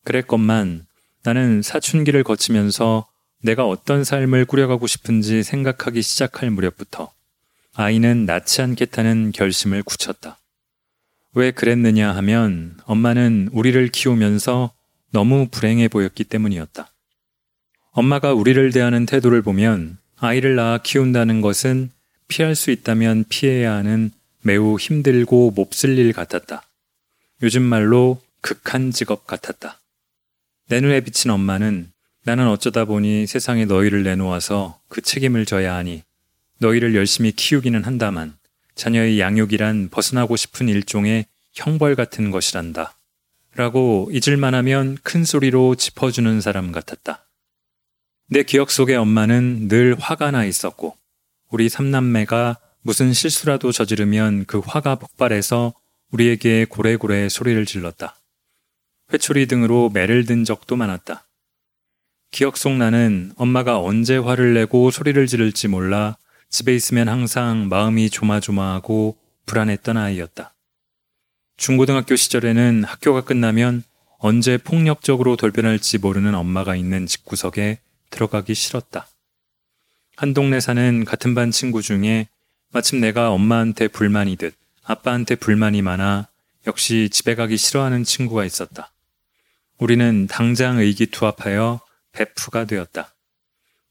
그랬건만 0.03 0.85
나는 1.23 1.61
사춘기를 1.61 2.23
거치면서 2.23 3.07
내가 3.41 3.65
어떤 3.65 4.03
삶을 4.03 4.45
꾸려가고 4.45 4.85
싶은지 4.85 5.43
생각하기 5.43 6.01
시작할 6.01 6.51
무렵부터 6.51 7.11
아이는 7.73 8.25
낳지 8.25 8.61
않겠다는 8.61 9.31
결심을 9.31 9.81
굳혔다. 9.81 10.37
왜 11.33 11.51
그랬느냐 11.51 12.13
하면 12.17 12.77
엄마는 12.85 13.49
우리를 13.53 13.87
키우면서 13.87 14.71
너무 15.11 15.47
불행해 15.49 15.87
보였기 15.87 16.25
때문이었다. 16.25 16.91
엄마가 17.91 18.33
우리를 18.33 18.71
대하는 18.71 19.05
태도를 19.05 19.41
보면 19.41 19.97
아이를 20.17 20.55
낳아 20.55 20.79
키운다는 20.79 21.41
것은 21.41 21.89
피할 22.27 22.55
수 22.55 22.71
있다면 22.71 23.25
피해야 23.29 23.73
하는 23.73 24.11
매우 24.41 24.77
힘들고 24.77 25.51
몹쓸 25.55 25.97
일 25.97 26.13
같았다. 26.13 26.63
요즘 27.43 27.63
말로 27.63 28.21
극한 28.41 28.91
직업 28.91 29.25
같았다. 29.25 29.79
내 30.67 30.79
눈에 30.79 31.01
비친 31.01 31.31
엄마는 31.31 31.91
나는 32.23 32.47
어쩌다 32.47 32.85
보니 32.85 33.25
세상에 33.27 33.65
너희를 33.65 34.03
내놓아서 34.03 34.79
그 34.89 35.01
책임을 35.01 35.45
져야 35.45 35.75
하니 35.75 36.03
너희를 36.59 36.93
열심히 36.95 37.31
키우기는 37.31 37.83
한다만 37.83 38.35
자녀의 38.75 39.19
양육이란 39.19 39.89
벗어나고 39.89 40.35
싶은 40.35 40.69
일종의 40.69 41.25
형벌 41.53 41.95
같은 41.95 42.31
것이란다. 42.31 42.97
라고 43.55 44.09
잊을만 44.11 44.53
하면 44.55 44.97
큰 45.03 45.25
소리로 45.25 45.75
짚어주는 45.75 46.39
사람 46.41 46.71
같았다. 46.71 47.27
내 48.27 48.43
기억 48.43 48.71
속의 48.71 48.95
엄마는 48.95 49.67
늘 49.67 49.95
화가 49.99 50.31
나 50.31 50.45
있었고, 50.45 50.95
우리 51.49 51.67
삼남매가 51.67 52.57
무슨 52.81 53.11
실수라도 53.11 53.71
저지르면 53.71 54.45
그 54.45 54.59
화가 54.59 54.95
폭발해서 54.95 55.73
우리에게 56.11 56.65
고래고래 56.65 57.29
소리를 57.29 57.65
질렀다. 57.65 58.15
회초리 59.13 59.47
등으로 59.47 59.89
매를 59.89 60.25
든 60.25 60.45
적도 60.45 60.77
많았다. 60.77 61.27
기억 62.31 62.55
속 62.55 62.77
나는 62.77 63.33
엄마가 63.35 63.79
언제 63.79 64.15
화를 64.15 64.53
내고 64.53 64.89
소리를 64.89 65.27
지를지 65.27 65.67
몰라 65.67 66.17
집에 66.51 66.75
있으면 66.75 67.07
항상 67.07 67.69
마음이 67.69 68.09
조마조마하고 68.09 69.17
불안했던 69.45 69.95
아이였다. 69.95 70.53
중고등학교 71.55 72.17
시절에는 72.17 72.83
학교가 72.83 73.21
끝나면 73.21 73.83
언제 74.19 74.57
폭력적으로 74.57 75.37
돌변할지 75.37 75.97
모르는 75.97 76.35
엄마가 76.35 76.75
있는 76.75 77.07
집구석에 77.07 77.79
들어가기 78.09 78.53
싫었다. 78.53 79.07
한 80.17 80.33
동네 80.33 80.59
사는 80.59 81.05
같은 81.05 81.33
반 81.33 81.51
친구 81.51 81.81
중에 81.81 82.27
마침 82.73 82.99
내가 82.99 83.31
엄마한테 83.31 83.87
불만이듯 83.87 84.53
아빠한테 84.83 85.35
불만이 85.35 85.81
많아 85.81 86.27
역시 86.67 87.09
집에 87.09 87.33
가기 87.35 87.55
싫어하는 87.55 88.03
친구가 88.03 88.43
있었다. 88.43 88.91
우리는 89.77 90.27
당장 90.27 90.79
의기투합하여 90.79 91.79
베프가 92.11 92.65
되었다. 92.65 93.10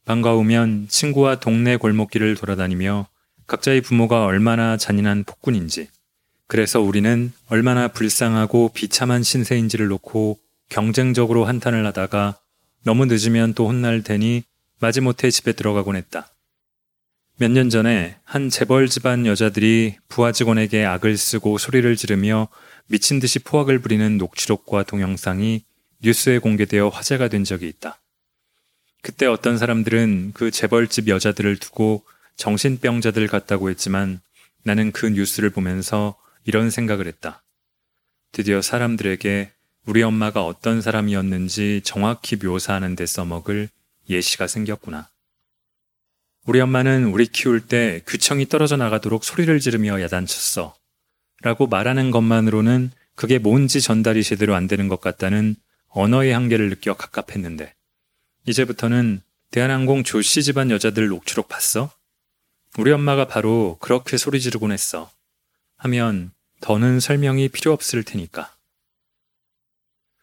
반가우면 0.05 0.87
친구와 0.89 1.39
동네 1.39 1.77
골목길을 1.77 2.35
돌아다니며 2.35 3.07
각자의 3.47 3.81
부모가 3.81 4.25
얼마나 4.25 4.77
잔인한 4.77 5.23
폭군인지, 5.23 5.89
그래서 6.47 6.81
우리는 6.81 7.31
얼마나 7.47 7.87
불쌍하고 7.87 8.71
비참한 8.73 9.23
신세인지를 9.23 9.87
놓고 9.87 10.39
경쟁적으로 10.69 11.45
한탄을 11.45 11.85
하다가 11.85 12.37
너무 12.83 13.05
늦으면 13.05 13.53
또 13.53 13.67
혼날 13.67 14.01
테니 14.03 14.43
마지못해 14.79 15.29
집에 15.29 15.53
들어가곤 15.53 15.95
했다. 15.95 16.27
몇 17.37 17.51
년 17.51 17.69
전에 17.69 18.17
한 18.23 18.49
재벌 18.49 18.87
집안 18.87 19.25
여자들이 19.25 19.97
부하 20.07 20.31
직원에게 20.31 20.85
악을 20.85 21.17
쓰고 21.17 21.57
소리를 21.57 21.95
지르며 21.95 22.47
미친 22.87 23.19
듯이 23.19 23.39
포악을 23.39 23.79
부리는 23.79 24.17
녹취록과 24.17 24.83
동영상이 24.83 25.63
뉴스에 26.03 26.39
공개되어 26.39 26.89
화제가 26.89 27.29
된 27.29 27.43
적이 27.43 27.67
있다. 27.69 28.00
그때 29.01 29.25
어떤 29.25 29.57
사람들은 29.57 30.31
그 30.33 30.51
재벌집 30.51 31.07
여자들을 31.07 31.57
두고 31.57 32.03
정신병자들 32.35 33.27
같다고 33.27 33.69
했지만 33.69 34.21
나는 34.63 34.91
그 34.91 35.07
뉴스를 35.07 35.49
보면서 35.49 36.15
이런 36.43 36.69
생각을 36.69 37.07
했다. 37.07 37.43
드디어 38.31 38.61
사람들에게 38.61 39.51
우리 39.85 40.03
엄마가 40.03 40.45
어떤 40.45 40.81
사람이었는지 40.81 41.81
정확히 41.83 42.35
묘사하는 42.35 42.95
데 42.95 43.05
써먹을 43.05 43.69
예시가 44.09 44.47
생겼구나. 44.47 45.09
우리 46.45 46.59
엄마는 46.59 47.05
우리 47.05 47.27
키울 47.27 47.61
때 47.67 48.01
규청이 48.05 48.47
떨어져 48.47 48.77
나가도록 48.77 49.23
소리를 49.23 49.59
지르며 49.59 50.01
야단쳤어. 50.01 50.75
라고 51.41 51.67
말하는 51.67 52.11
것만으로는 52.11 52.91
그게 53.15 53.39
뭔지 53.39 53.81
전달이 53.81 54.23
제대로 54.23 54.55
안 54.55 54.67
되는 54.67 54.87
것 54.87 55.01
같다는 55.01 55.55
언어의 55.89 56.33
한계를 56.33 56.69
느껴 56.69 56.95
갑갑했는데 56.95 57.73
이제부터는 58.47 59.21
대한항공 59.51 60.03
조씨 60.03 60.43
집안 60.43 60.71
여자들 60.71 61.07
녹취록 61.07 61.47
봤어? 61.47 61.91
우리 62.77 62.91
엄마가 62.91 63.27
바로 63.27 63.77
그렇게 63.81 64.17
소리 64.17 64.39
지르곤 64.39 64.71
했어. 64.71 65.11
하면 65.77 66.31
더는 66.61 66.99
설명이 66.99 67.49
필요 67.49 67.73
없을 67.73 68.03
테니까. 68.03 68.55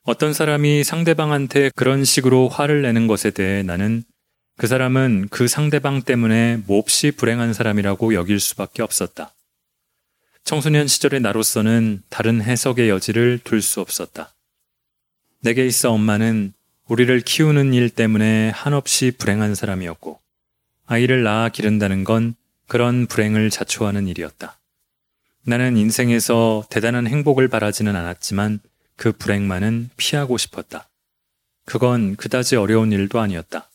어떤 0.05 0.33
사람이 0.33 0.85
상대방한테 0.85 1.71
그런 1.75 2.05
식으로 2.05 2.49
화를 2.49 2.83
내는 2.83 3.07
것에 3.07 3.31
대해 3.31 3.63
나는 3.63 4.05
그 4.57 4.67
사람은 4.67 5.29
그 5.31 5.47
상대방 5.47 6.03
때문에 6.03 6.63
몹시 6.67 7.11
불행한 7.11 7.53
사람이라고 7.53 8.15
여길 8.15 8.41
수밖에 8.41 8.83
없었다. 8.83 9.35
청소년 10.45 10.87
시절의 10.87 11.21
나로서는 11.21 12.03
다른 12.09 12.41
해석의 12.41 12.89
여지를 12.89 13.41
둘 13.45 13.61
수 13.61 13.83
없었다. 13.83 14.35
내게 15.43 15.67
있어 15.67 15.93
엄마는 15.93 16.55
우리를 16.89 17.21
키우는 17.21 17.75
일 17.75 17.91
때문에 17.91 18.49
한없이 18.49 19.13
불행한 19.17 19.55
사람이었고, 19.55 20.21
아이를 20.87 21.23
낳아 21.23 21.51
기른다는 21.51 22.03
건 22.03 22.35
그런 22.67 23.07
불행을 23.07 23.51
자초하는 23.51 24.09
일이었다. 24.09 24.59
나는 25.45 25.77
인생에서 25.77 26.67
대단한 26.71 27.07
행복을 27.07 27.49
바라지는 27.49 27.95
않았지만 27.95 28.61
그 28.97 29.13
불행만은 29.13 29.91
피하고 29.99 30.39
싶었다. 30.39 30.89
그건 31.67 32.17
그다지 32.17 32.57
어려운 32.57 32.91
일도 32.91 33.21
아니었다. 33.21 33.71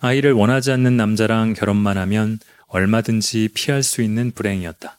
아이를 0.00 0.32
원하지 0.32 0.72
않는 0.72 0.96
남자랑 0.96 1.52
결혼만 1.52 1.98
하면 1.98 2.38
얼마든지 2.66 3.50
피할 3.54 3.82
수 3.82 4.00
있는 4.00 4.30
불행이었다. 4.30 4.98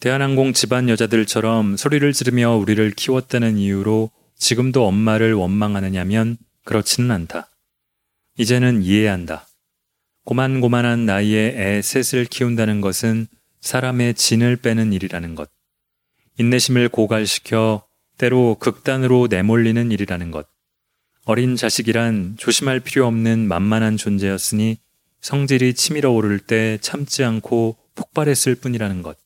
대한항공 0.00 0.52
집안 0.52 0.88
여자들처럼 0.88 1.76
소리를 1.76 2.12
지르며 2.12 2.56
우리를 2.56 2.90
키웠다는 2.90 3.56
이유로 3.56 4.10
지금도 4.42 4.88
엄마를 4.88 5.34
원망하느냐면 5.34 6.36
그렇지는 6.64 7.12
않다. 7.12 7.48
이제는 8.36 8.82
이해한다. 8.82 9.46
고만고만한 10.24 11.06
나이에 11.06 11.54
애 11.56 11.80
셋을 11.80 12.24
키운다는 12.24 12.80
것은 12.80 13.28
사람의 13.60 14.14
진을 14.14 14.56
빼는 14.56 14.92
일이라는 14.92 15.36
것. 15.36 15.48
인내심을 16.40 16.88
고갈시켜 16.88 17.86
때로 18.18 18.56
극단으로 18.58 19.28
내몰리는 19.30 19.92
일이라는 19.92 20.32
것. 20.32 20.48
어린 21.24 21.54
자식이란 21.54 22.34
조심할 22.36 22.80
필요 22.80 23.06
없는 23.06 23.46
만만한 23.46 23.96
존재였으니 23.96 24.76
성질이 25.20 25.74
치밀어 25.74 26.10
오를 26.10 26.40
때 26.40 26.78
참지 26.80 27.22
않고 27.22 27.76
폭발했을 27.94 28.56
뿐이라는 28.56 29.02
것. 29.02 29.16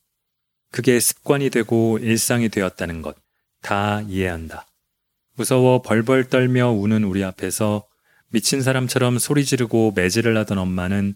그게 0.71 0.99
습관이 0.99 1.49
되고 1.49 1.97
일상이 1.97 2.49
되었다는 2.49 3.01
것. 3.01 3.17
다 3.63 4.01
이해한다. 4.01 4.67
무서워 5.37 5.83
벌벌 5.83 6.29
떨며 6.29 6.71
우는 6.71 7.03
우리 7.03 7.23
앞에서 7.23 7.87
미친 8.29 8.63
사람처럼 8.63 9.19
소리 9.19 9.45
지르고 9.45 9.93
매질을 9.95 10.35
하던 10.35 10.57
엄마는 10.57 11.13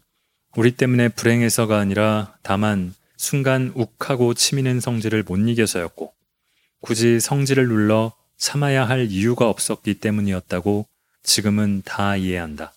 우리 0.55 0.71
때문에 0.71 1.09
불행해서가 1.09 1.79
아니라 1.79 2.37
다만 2.43 2.93
순간 3.17 3.71
욱하고 3.73 4.35
치미는 4.35 4.79
성질을 4.79 5.23
못 5.23 5.37
이겨서였고 5.37 6.13
굳이 6.81 7.19
성질을 7.19 7.67
눌러 7.67 8.13
참아야 8.37 8.87
할 8.87 9.07
이유가 9.09 9.49
없었기 9.49 9.95
때문이었다고 9.95 10.87
지금은 11.23 11.81
다 11.83 12.15
이해한다. 12.15 12.73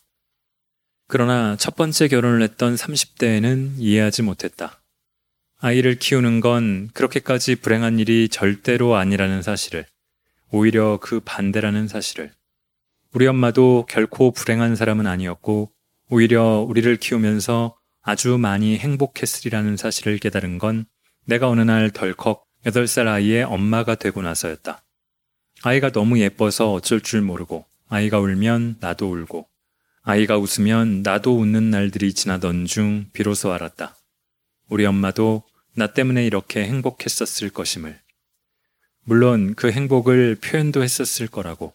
그러나 1.08 1.56
첫 1.56 1.76
번째 1.76 2.08
결혼을 2.08 2.40
했던 2.40 2.74
30대에는 2.74 3.74
이해하지 3.78 4.22
못했다. 4.22 4.80
아이를 5.58 5.98
키우는 5.98 6.40
건 6.40 6.88
그렇게까지 6.94 7.56
불행한 7.56 7.98
일이 7.98 8.28
절대로 8.30 8.96
아니라는 8.96 9.42
사실을, 9.42 9.86
오히려 10.54 11.00
그 11.02 11.18
반대라는 11.18 11.88
사실을. 11.88 12.32
우리 13.12 13.26
엄마도 13.26 13.86
결코 13.88 14.30
불행한 14.30 14.76
사람은 14.76 15.04
아니었고, 15.04 15.72
오히려 16.10 16.64
우리를 16.68 16.96
키우면서 16.96 17.76
아주 18.02 18.38
많이 18.38 18.78
행복했으리라는 18.78 19.76
사실을 19.76 20.18
깨달은 20.18 20.58
건 20.58 20.84
내가 21.24 21.48
어느 21.48 21.62
날 21.62 21.90
덜컥 21.90 22.44
8살 22.66 23.08
아이의 23.08 23.42
엄마가 23.42 23.96
되고 23.96 24.22
나서였다. 24.22 24.84
아이가 25.64 25.90
너무 25.90 26.20
예뻐서 26.20 26.72
어쩔 26.72 27.00
줄 27.00 27.20
모르고, 27.20 27.64
아이가 27.88 28.20
울면 28.20 28.76
나도 28.78 29.10
울고, 29.10 29.48
아이가 30.02 30.38
웃으면 30.38 31.02
나도 31.02 31.36
웃는 31.36 31.70
날들이 31.70 32.14
지나던 32.14 32.66
중 32.66 33.06
비로소 33.12 33.52
알았다. 33.52 33.96
우리 34.68 34.86
엄마도 34.86 35.42
나 35.74 35.88
때문에 35.88 36.24
이렇게 36.24 36.64
행복했었을 36.64 37.50
것임을. 37.50 38.03
물론 39.04 39.54
그 39.54 39.70
행복을 39.70 40.36
표현도 40.36 40.82
했었을 40.82 41.28
거라고. 41.28 41.74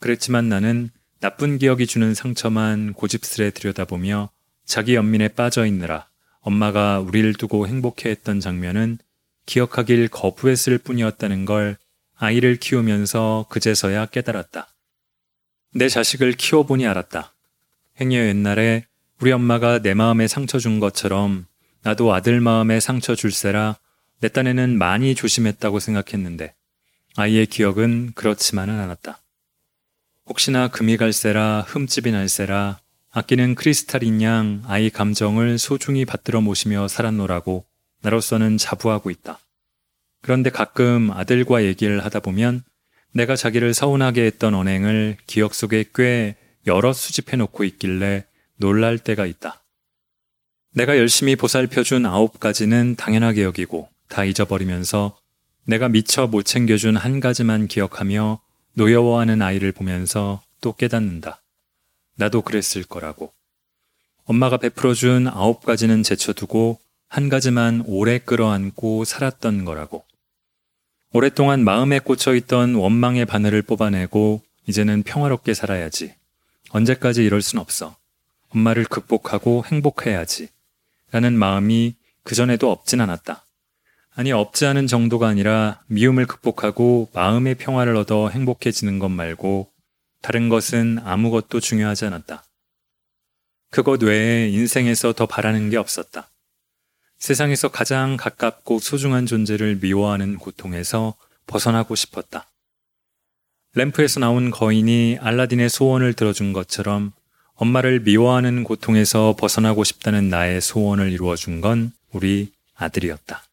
그랬지만 0.00 0.48
나는 0.48 0.90
나쁜 1.20 1.58
기억이 1.58 1.86
주는 1.86 2.14
상처만 2.14 2.94
고집스레 2.94 3.50
들여다보며 3.50 4.30
자기 4.64 4.94
연민에 4.94 5.28
빠져 5.28 5.66
있느라 5.66 6.08
엄마가 6.40 7.00
우리를 7.00 7.34
두고 7.34 7.66
행복해 7.66 8.08
했던 8.08 8.40
장면은 8.40 8.98
기억하길 9.44 10.08
거부했을 10.08 10.78
뿐이었다는 10.78 11.44
걸 11.44 11.76
아이를 12.16 12.56
키우면서 12.56 13.46
그제서야 13.50 14.06
깨달았다. 14.06 14.68
내 15.74 15.88
자식을 15.88 16.32
키워보니 16.32 16.86
알았다. 16.86 17.34
행여 18.00 18.18
옛날에 18.18 18.86
우리 19.20 19.32
엄마가 19.32 19.80
내 19.80 19.92
마음에 19.92 20.26
상처 20.26 20.58
준 20.58 20.80
것처럼 20.80 21.46
나도 21.82 22.14
아들 22.14 22.40
마음에 22.40 22.80
상처 22.80 23.14
줄세라 23.14 23.78
내 24.20 24.28
딴에는 24.28 24.76
많이 24.76 25.14
조심했다고 25.14 25.80
생각했는데 25.80 26.54
아이의 27.16 27.46
기억은 27.46 28.12
그렇지만은 28.14 28.78
않았다. 28.78 29.18
혹시나 30.26 30.68
금이 30.68 30.98
갈세라 30.98 31.64
흠집이 31.66 32.12
날세라 32.12 32.80
아끼는 33.10 33.54
크리스탈인 33.54 34.22
양 34.22 34.62
아이 34.66 34.90
감정을 34.90 35.58
소중히 35.58 36.04
받들어 36.04 36.40
모시며 36.40 36.86
살았노라고 36.86 37.64
나로서는 38.02 38.58
자부하고 38.58 39.10
있다. 39.10 39.40
그런데 40.22 40.50
가끔 40.50 41.10
아들과 41.10 41.64
얘기를 41.64 42.04
하다 42.04 42.20
보면 42.20 42.62
내가 43.12 43.36
자기를 43.36 43.74
서운하게 43.74 44.24
했던 44.26 44.54
언행을 44.54 45.16
기억 45.26 45.54
속에 45.54 45.86
꽤 45.94 46.36
여러 46.66 46.92
수집해 46.92 47.36
놓고 47.38 47.64
있길래 47.64 48.26
놀랄 48.56 48.98
때가 48.98 49.24
있다. 49.24 49.62
내가 50.74 50.98
열심히 50.98 51.34
보살펴준 51.34 52.06
아홉 52.06 52.38
가지는 52.38 52.94
당연하게 52.96 53.42
여기고 53.42 53.88
다 54.10 54.24
잊어버리면서 54.24 55.16
내가 55.64 55.88
미처 55.88 56.26
못 56.26 56.42
챙겨준 56.42 56.96
한 56.96 57.20
가지만 57.20 57.68
기억하며 57.68 58.40
노여워하는 58.74 59.40
아이를 59.40 59.72
보면서 59.72 60.42
또 60.60 60.74
깨닫는다. 60.74 61.40
나도 62.16 62.42
그랬을 62.42 62.84
거라고. 62.84 63.32
엄마가 64.24 64.58
베풀어준 64.58 65.28
아홉 65.28 65.64
가지는 65.64 66.02
제쳐두고 66.02 66.78
한 67.08 67.28
가지만 67.28 67.82
오래 67.86 68.18
끌어안고 68.18 69.04
살았던 69.04 69.64
거라고. 69.64 70.04
오랫동안 71.12 71.64
마음에 71.64 71.98
꽂혀있던 71.98 72.74
원망의 72.74 73.26
바늘을 73.26 73.62
뽑아내고 73.62 74.42
이제는 74.66 75.02
평화롭게 75.04 75.54
살아야지. 75.54 76.14
언제까지 76.70 77.24
이럴 77.24 77.42
순 77.42 77.58
없어. 77.58 77.96
엄마를 78.50 78.84
극복하고 78.84 79.64
행복해야지. 79.66 80.48
라는 81.12 81.38
마음이 81.38 81.94
그전에도 82.22 82.70
없진 82.70 83.00
않았다. 83.00 83.44
아니, 84.20 84.32
없지 84.32 84.66
않은 84.66 84.86
정도가 84.86 85.28
아니라 85.28 85.80
미움을 85.86 86.26
극복하고 86.26 87.08
마음의 87.14 87.54
평화를 87.54 87.96
얻어 87.96 88.28
행복해지는 88.28 88.98
것 88.98 89.08
말고 89.08 89.72
다른 90.20 90.50
것은 90.50 90.98
아무것도 91.02 91.60
중요하지 91.60 92.04
않았다. 92.04 92.44
그것 93.70 94.02
외에 94.02 94.50
인생에서 94.50 95.14
더 95.14 95.24
바라는 95.24 95.70
게 95.70 95.78
없었다. 95.78 96.28
세상에서 97.18 97.68
가장 97.68 98.18
가깝고 98.18 98.80
소중한 98.80 99.24
존재를 99.24 99.78
미워하는 99.80 100.36
고통에서 100.36 101.14
벗어나고 101.46 101.94
싶었다. 101.94 102.50
램프에서 103.72 104.20
나온 104.20 104.50
거인이 104.50 105.16
알라딘의 105.18 105.70
소원을 105.70 106.12
들어준 106.12 106.52
것처럼 106.52 107.12
엄마를 107.54 108.00
미워하는 108.00 108.64
고통에서 108.64 109.34
벗어나고 109.38 109.82
싶다는 109.82 110.28
나의 110.28 110.60
소원을 110.60 111.10
이루어준 111.10 111.62
건 111.62 111.92
우리 112.12 112.52
아들이었다. 112.74 113.44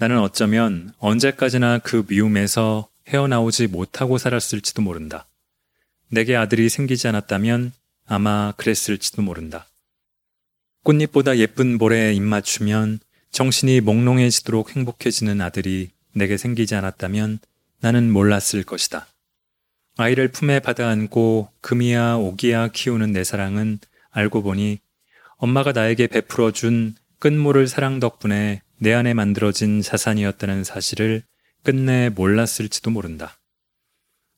나는 0.00 0.18
어쩌면 0.18 0.92
언제까지나 0.98 1.78
그 1.78 2.04
미움에서 2.08 2.88
헤어나오지 3.08 3.68
못하고 3.68 4.18
살았을지도 4.18 4.82
모른다. 4.82 5.26
내게 6.08 6.34
아들이 6.36 6.68
생기지 6.68 7.06
않았다면 7.08 7.72
아마 8.06 8.52
그랬을지도 8.56 9.22
모른다. 9.22 9.66
꽃잎보다 10.82 11.38
예쁜 11.38 11.78
볼에 11.78 12.12
입맞추면 12.12 13.00
정신이 13.30 13.80
몽롱해지도록 13.80 14.76
행복해지는 14.76 15.40
아들이 15.40 15.90
내게 16.12 16.36
생기지 16.36 16.74
않았다면 16.74 17.38
나는 17.80 18.10
몰랐을 18.12 18.64
것이다. 18.64 19.06
아이를 19.96 20.28
품에 20.28 20.60
받아 20.60 20.88
안고 20.88 21.50
금이야 21.60 22.16
오기야 22.16 22.68
키우는 22.68 23.12
내 23.12 23.22
사랑은 23.22 23.78
알고 24.10 24.42
보니 24.42 24.78
엄마가 25.36 25.72
나에게 25.72 26.08
베풀어 26.08 26.50
준 26.50 26.94
끝모를 27.18 27.68
사랑 27.68 28.00
덕분에 28.00 28.62
내 28.84 28.92
안에 28.92 29.14
만들어진 29.14 29.80
자산이었다는 29.80 30.62
사실을 30.62 31.22
끝내 31.62 32.10
몰랐을지도 32.10 32.90
모른다. 32.90 33.38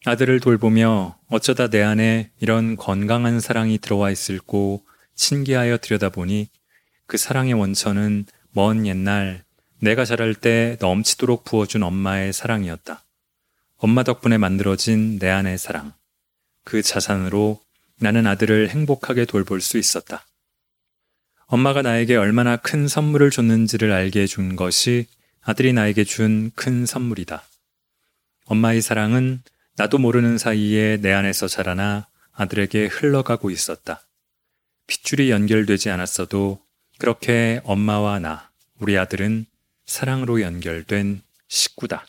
아들을 0.05 0.39
돌보며 0.39 1.19
어쩌다 1.29 1.69
내 1.69 1.83
안에 1.83 2.31
이런 2.39 2.77
건강한 2.77 3.41
사랑이 3.41 3.79
들어와 3.79 4.13
있을고 4.13 4.85
신기하여 5.17 5.79
들여다보니 5.79 6.49
그 7.09 7.17
사랑의 7.17 7.55
원천은 7.55 8.27
먼 8.53 8.87
옛날 8.87 9.43
내가 9.81 10.05
자랄 10.05 10.37
때 10.37 10.77
넘치도록 10.81 11.43
부어준 11.43 11.83
엄마의 11.83 12.33
사랑이었다. 12.33 13.05
엄마 13.79 14.05
덕분에 14.05 14.39
만들어진 14.39 15.19
내 15.19 15.29
안의 15.29 15.59
사랑. 15.59 15.93
그 16.63 16.83
자산으로 16.83 17.61
나는 17.99 18.29
아들을 18.29 18.69
행복하게 18.69 19.25
돌볼 19.25 19.61
수 19.61 19.77
있었다. 19.77 20.25
엄마가 21.47 21.83
나에게 21.83 22.17
얼마나 22.17 22.57
큰 22.57 22.89
선물을 22.89 23.31
줬는지를 23.31 23.93
알게 23.93 24.23
해준 24.23 24.57
것이 24.57 25.07
아들이 25.43 25.73
나에게 25.73 26.03
준 26.05 26.51
큰 26.57 26.87
선물이다. 26.87 27.45
엄마의 28.47 28.83
사랑은 28.83 29.43
나도 29.77 29.99
모르는 29.99 30.39
사이에 30.39 30.97
내 30.97 31.13
안에서 31.13 31.47
자라나 31.47 32.09
아들에게 32.33 32.87
흘러가고 32.87 33.51
있었다. 33.51 34.03
핏줄이 34.87 35.31
연결되지 35.31 35.91
않았어도 35.91 36.61
그렇게 36.99 37.61
엄마와 37.65 38.19
나, 38.19 38.51
우리 38.79 38.99
아들은 38.99 39.47
사랑으로 39.85 40.41
연결된 40.41 41.23
식구다. 41.49 42.07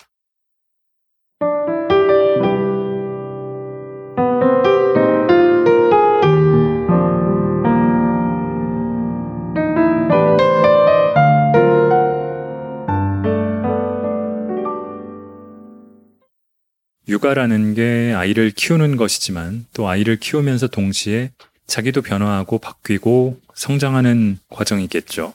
육아라는 17.17 17.73
게 17.73 18.13
아이를 18.15 18.51
키우는 18.51 18.95
것이지만 18.95 19.65
또 19.73 19.89
아이를 19.89 20.17
키우면서 20.17 20.67
동시에 20.67 21.31
자기도 21.65 22.01
변화하고 22.01 22.59
바뀌고 22.59 23.39
성장하는 23.55 24.37
과정이겠죠. 24.49 25.33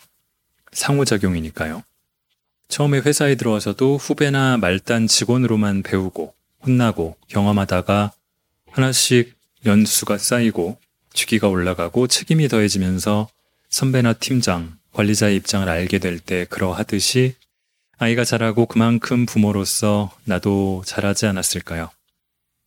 상호작용이니까요. 0.73 1.83
처음에 2.69 2.99
회사에 2.99 3.35
들어와서도 3.35 3.97
후배나 3.99 4.59
말단 4.59 5.09
직원으로만 5.09 5.83
배우고 5.83 6.33
혼나고 6.65 7.17
경험하다가 7.29 8.13
하나씩 8.71 9.35
연수가 9.67 10.19
쌓이고 10.19 10.79
주기가 11.13 11.49
올라가고 11.49 12.07
책임이 12.07 12.49
더해지면서 12.49 13.29
선배나 13.69 14.15
팀장, 14.15 14.79
관리자의 14.93 15.37
입장을 15.37 15.69
알게 15.69 15.99
될 15.99 16.21
때 16.21 16.47
그러하듯이 16.49 17.35
아이가 18.03 18.25
자라고 18.25 18.67
그만큼 18.67 19.27
부모로서 19.27 20.11
나도 20.25 20.83
자라지 20.85 21.27
않았을까요? 21.27 21.89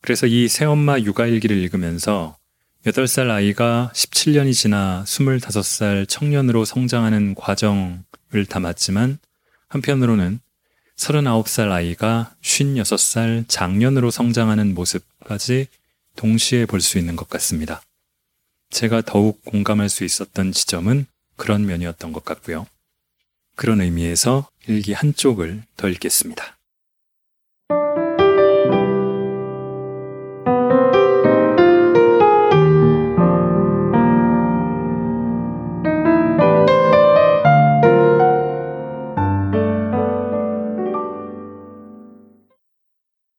그래서 0.02 0.28
이 0.28 0.48
새엄마 0.48 0.98
육아일기를 0.98 1.58
읽으면서 1.58 2.38
8살 2.86 3.30
아이가 3.30 3.92
17년이 3.94 4.54
지나 4.54 5.04
25살 5.06 6.08
청년으로 6.08 6.64
성장하는 6.64 7.36
과정을 7.36 8.46
담았지만 8.48 9.20
한편으로는 9.68 10.40
39살 10.96 11.70
아이가 11.70 12.34
56살 12.42 13.44
장년으로 13.50 14.12
성장하는 14.12 14.74
모습까지 14.74 15.68
동시에 16.16 16.66
볼 16.66 16.80
수 16.80 16.98
있는 16.98 17.18
것 17.18 17.28
같습니다. 17.28 17.82
제가 18.70 19.02
더욱 19.02 19.44
공감할 19.44 19.90
수 19.90 20.06
있었던 20.06 20.54
지점은 20.54 21.08
그런 21.36 21.66
면이었던 21.66 22.14
것 22.14 22.24
같고요. 22.24 22.68
그런 23.58 23.82
의미에서 23.82 24.50
일기 24.68 24.94
한쪽을 24.94 25.64
더 25.78 25.88
읽겠습니다. 25.90 26.58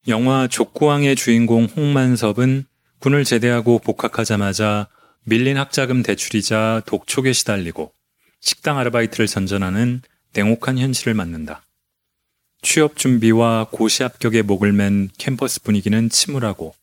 영화 0.09 0.47
족구왕의 0.47 1.17
주인공 1.17 1.65
홍만섭은 1.65 2.65
군을 3.01 3.25
제대하고 3.25 3.81
복학하자마자 3.81 4.89
밀린 5.25 5.59
학자금 5.59 6.03
대출이자 6.05 6.83
독촉에 6.87 7.33
시달리고 7.33 7.93
식당 8.41 8.79
아르바이트를 8.79 9.27
전전하는 9.27 10.03
냉혹한 10.37 10.79
현실을 10.79 11.15
맞는다. 11.15 11.63
취업 12.61 12.97
준비와 12.97 13.69
고시 13.71 14.03
합격에 14.03 14.43
목을 14.43 14.73
맨 14.73 15.09
캠퍼스 15.17 15.63
분위기는 15.63 16.11
침울하고 16.11 16.75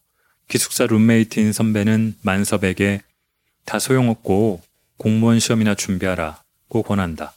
기숙사 0.47 0.87
룸메이트인 0.87 1.53
선배는 1.53 2.15
만섭에게 2.21 3.01
다 3.65 3.77
소용없고 3.77 4.61
공무원 4.97 5.39
시험이나 5.39 5.75
준비하라고 5.75 6.81
권한다. 6.83 7.33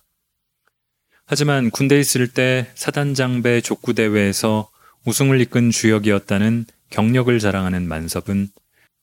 하지만 1.27 1.71
군대 1.71 1.99
있을 1.99 2.29
때 2.29 2.71
사단장배 2.75 3.61
족구대회에서 3.61 4.71
우승을 5.05 5.41
이끈 5.43 5.71
주역이었다는 5.71 6.67
경력을 6.91 7.39
자랑하는 7.39 7.87
만섭은 7.89 8.49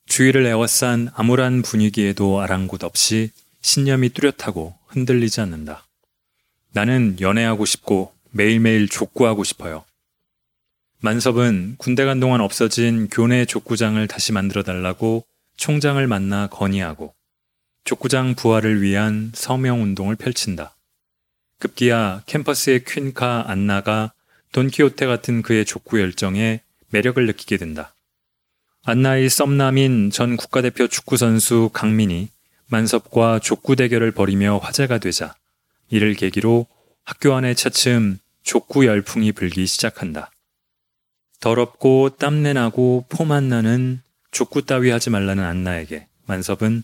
주위를 0.06 0.46
에워싼 0.46 1.10
암울한 1.14 1.62
분위기에도 1.62 2.40
아랑곳 2.40 2.82
없이 2.82 3.30
신념이 3.62 4.10
뚜렷하고 4.10 4.74
흔들리지 4.88 5.40
않는다. 5.40 5.86
나는 6.74 7.16
연애하고 7.20 7.64
싶고 7.64 8.12
매일매일 8.32 8.88
족구하고 8.88 9.44
싶어요. 9.44 9.84
만섭은 11.00 11.76
군대 11.78 12.04
간 12.04 12.18
동안 12.18 12.40
없어진 12.40 13.08
교내 13.08 13.44
족구장을 13.44 14.04
다시 14.08 14.32
만들어 14.32 14.64
달라고 14.64 15.24
총장을 15.56 16.04
만나 16.08 16.48
건의하고 16.48 17.14
족구장 17.84 18.34
부활을 18.34 18.82
위한 18.82 19.30
서명 19.34 19.82
운동을 19.82 20.16
펼친다. 20.16 20.74
급기야 21.60 22.22
캠퍼스의 22.26 22.84
퀸카 22.84 23.44
안나가 23.46 24.12
돈키호테 24.50 25.06
같은 25.06 25.42
그의 25.42 25.64
족구 25.64 26.00
열정에 26.00 26.60
매력을 26.88 27.24
느끼게 27.24 27.56
된다. 27.56 27.94
안나의 28.84 29.30
썸남인 29.30 30.10
전 30.10 30.36
국가대표 30.36 30.88
축구선수 30.88 31.70
강민이 31.72 32.30
만섭과 32.66 33.38
족구 33.38 33.76
대결을 33.76 34.10
벌이며 34.10 34.58
화제가 34.58 34.98
되자 34.98 35.36
이를 35.88 36.14
계기로 36.14 36.66
학교 37.04 37.34
안에 37.34 37.54
차츰 37.54 38.18
족구 38.42 38.86
열풍이 38.86 39.32
불기 39.32 39.66
시작한다. 39.66 40.30
더럽고 41.40 42.10
땀내나고 42.18 43.06
포만 43.08 43.48
나는 43.48 44.00
족구 44.30 44.64
따위 44.64 44.90
하지 44.90 45.10
말라는 45.10 45.44
안나에게 45.44 46.08
만섭은 46.26 46.82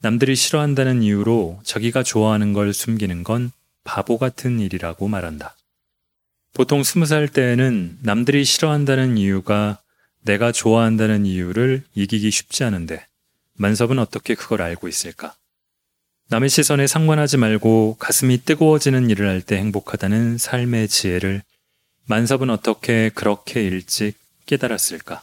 남들이 0.00 0.36
싫어한다는 0.36 1.02
이유로 1.02 1.60
자기가 1.64 2.02
좋아하는 2.02 2.52
걸 2.52 2.72
숨기는 2.72 3.24
건 3.24 3.50
바보 3.82 4.18
같은 4.18 4.60
일이라고 4.60 5.08
말한다. 5.08 5.56
보통 6.54 6.82
스무 6.82 7.06
살 7.06 7.28
때에는 7.28 7.98
남들이 8.02 8.44
싫어한다는 8.44 9.16
이유가 9.16 9.80
내가 10.22 10.52
좋아한다는 10.52 11.26
이유를 11.26 11.84
이기기 11.94 12.30
쉽지 12.30 12.64
않은데 12.64 13.06
만섭은 13.54 13.98
어떻게 13.98 14.34
그걸 14.34 14.62
알고 14.62 14.88
있을까? 14.88 15.34
남의 16.30 16.50
시선에 16.50 16.86
상관하지 16.86 17.38
말고 17.38 17.96
가슴이 17.98 18.44
뜨거워지는 18.44 19.08
일을 19.08 19.26
할 19.28 19.40
때 19.40 19.56
행복하다는 19.56 20.36
삶의 20.36 20.88
지혜를 20.88 21.42
만섭은 22.04 22.50
어떻게 22.50 23.10
그렇게 23.14 23.62
일찍 23.64 24.12
깨달았을까? 24.44 25.22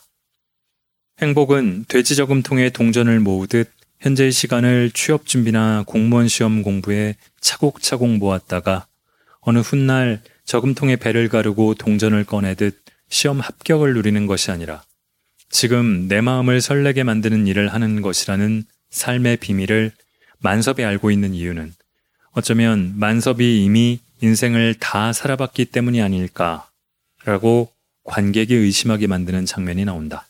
행복은 1.21 1.85
돼지 1.87 2.15
저금 2.15 2.41
통에 2.41 2.71
동전을 2.71 3.19
모으듯 3.19 3.71
현재의 3.99 4.31
시간을 4.31 4.91
취업 4.95 5.27
준비나 5.27 5.83
공무원 5.85 6.27
시험 6.27 6.63
공부에 6.63 7.15
차곡차곡 7.39 8.17
모았다가 8.17 8.87
어느 9.41 9.59
훗날 9.59 10.23
저금통에 10.45 10.95
배를 10.95 11.29
가르고 11.29 11.75
동전을 11.75 12.23
꺼내듯 12.23 12.81
시험 13.09 13.39
합격을 13.39 13.93
누리는 13.93 14.25
것이 14.25 14.49
아니라 14.49 14.83
지금 15.51 16.07
내 16.07 16.21
마음을 16.21 16.61
설레게 16.61 17.03
만드는 17.03 17.45
일을 17.45 17.71
하는 17.73 18.01
것이라는 18.01 18.63
삶의 18.89 19.37
비밀을 19.37 19.91
만섭이 20.45 20.85
알고 20.85 21.09
있는 21.09 21.33
이유는 21.33 21.73
어쩌면 22.33 22.93
만섭이 22.97 23.63
이미 23.63 23.99
인생을 24.21 24.75
다 24.75 25.11
살아봤기 25.11 25.65
때문이 25.65 26.03
아닐까라고 26.03 27.71
관객이 28.03 28.53
의심하게 28.53 29.07
만드는 29.07 29.47
장면이 29.47 29.85
나온다. 29.85 30.27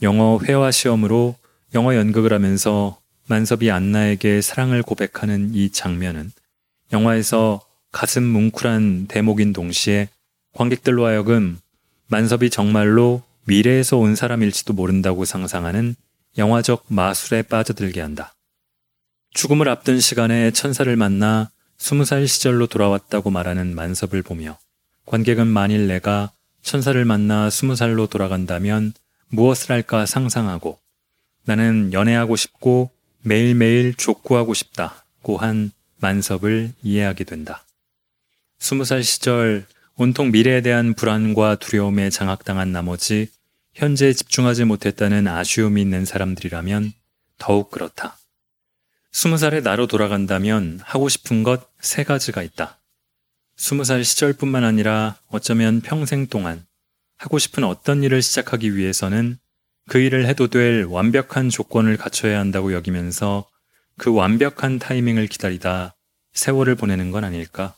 영어 0.00 0.40
회화 0.42 0.70
시험으로 0.70 1.36
영어 1.74 1.94
연극을 1.94 2.32
하면서 2.32 2.98
만섭이 3.28 3.70
안나에게 3.70 4.40
사랑을 4.40 4.82
고백하는 4.82 5.54
이 5.54 5.70
장면은 5.70 6.32
영화에서 6.90 7.60
가슴 7.92 8.22
뭉클한 8.22 9.08
대목인 9.08 9.52
동시에 9.52 10.08
관객들로 10.54 11.04
하여금 11.04 11.60
만섭이 12.08 12.48
정말로 12.48 13.22
미래에서 13.44 13.98
온 13.98 14.16
사람일지도 14.16 14.72
모른다고 14.72 15.26
상상하는 15.26 15.94
영화적 16.38 16.86
마술에 16.88 17.42
빠져들게 17.42 18.00
한다. 18.00 18.34
죽음을 19.32 19.68
앞둔 19.68 20.00
시간에 20.00 20.50
천사를 20.50 20.94
만나 20.96 21.50
스무 21.78 22.04
살 22.04 22.26
시절로 22.26 22.66
돌아왔다고 22.66 23.30
말하는 23.30 23.74
만섭을 23.74 24.22
보며 24.22 24.58
관객은 25.06 25.46
만일 25.46 25.86
내가 25.86 26.32
천사를 26.62 27.02
만나 27.04 27.48
스무 27.48 27.76
살로 27.76 28.06
돌아간다면 28.06 28.92
무엇을 29.28 29.70
할까 29.72 30.04
상상하고 30.04 30.78
나는 31.44 31.92
연애하고 31.92 32.36
싶고 32.36 32.90
매일매일 33.22 33.94
족구하고 33.94 34.52
싶다고 34.52 35.36
한 35.38 35.72
만섭을 35.98 36.72
이해하게 36.82 37.24
된다. 37.24 37.64
스무 38.58 38.84
살 38.84 39.02
시절 39.02 39.66
온통 39.96 40.32
미래에 40.32 40.60
대한 40.60 40.94
불안과 40.94 41.56
두려움에 41.56 42.10
장악당한 42.10 42.72
나머지 42.72 43.28
현재에 43.74 44.12
집중하지 44.12 44.64
못했다는 44.64 45.28
아쉬움이 45.28 45.80
있는 45.80 46.04
사람들이라면 46.04 46.92
더욱 47.38 47.70
그렇다. 47.70 48.19
스무 49.12 49.38
살의 49.38 49.62
나로 49.62 49.86
돌아간다면 49.86 50.80
하고 50.82 51.08
싶은 51.08 51.42
것 51.42 51.70
세 51.80 52.04
가지가 52.04 52.42
있다. 52.42 52.78
스무 53.56 53.84
살 53.84 54.04
시절뿐만 54.04 54.64
아니라 54.64 55.16
어쩌면 55.28 55.80
평생 55.80 56.26
동안 56.26 56.64
하고 57.16 57.38
싶은 57.38 57.64
어떤 57.64 58.02
일을 58.02 58.22
시작하기 58.22 58.76
위해서는 58.76 59.38
그 59.88 59.98
일을 59.98 60.26
해도 60.26 60.46
될 60.48 60.84
완벽한 60.84 61.48
조건을 61.48 61.96
갖춰야 61.96 62.38
한다고 62.38 62.72
여기면서 62.72 63.46
그 63.98 64.12
완벽한 64.12 64.78
타이밍을 64.78 65.26
기다리다 65.26 65.94
세월을 66.32 66.74
보내는 66.76 67.10
건 67.10 67.24
아닐까? 67.24 67.74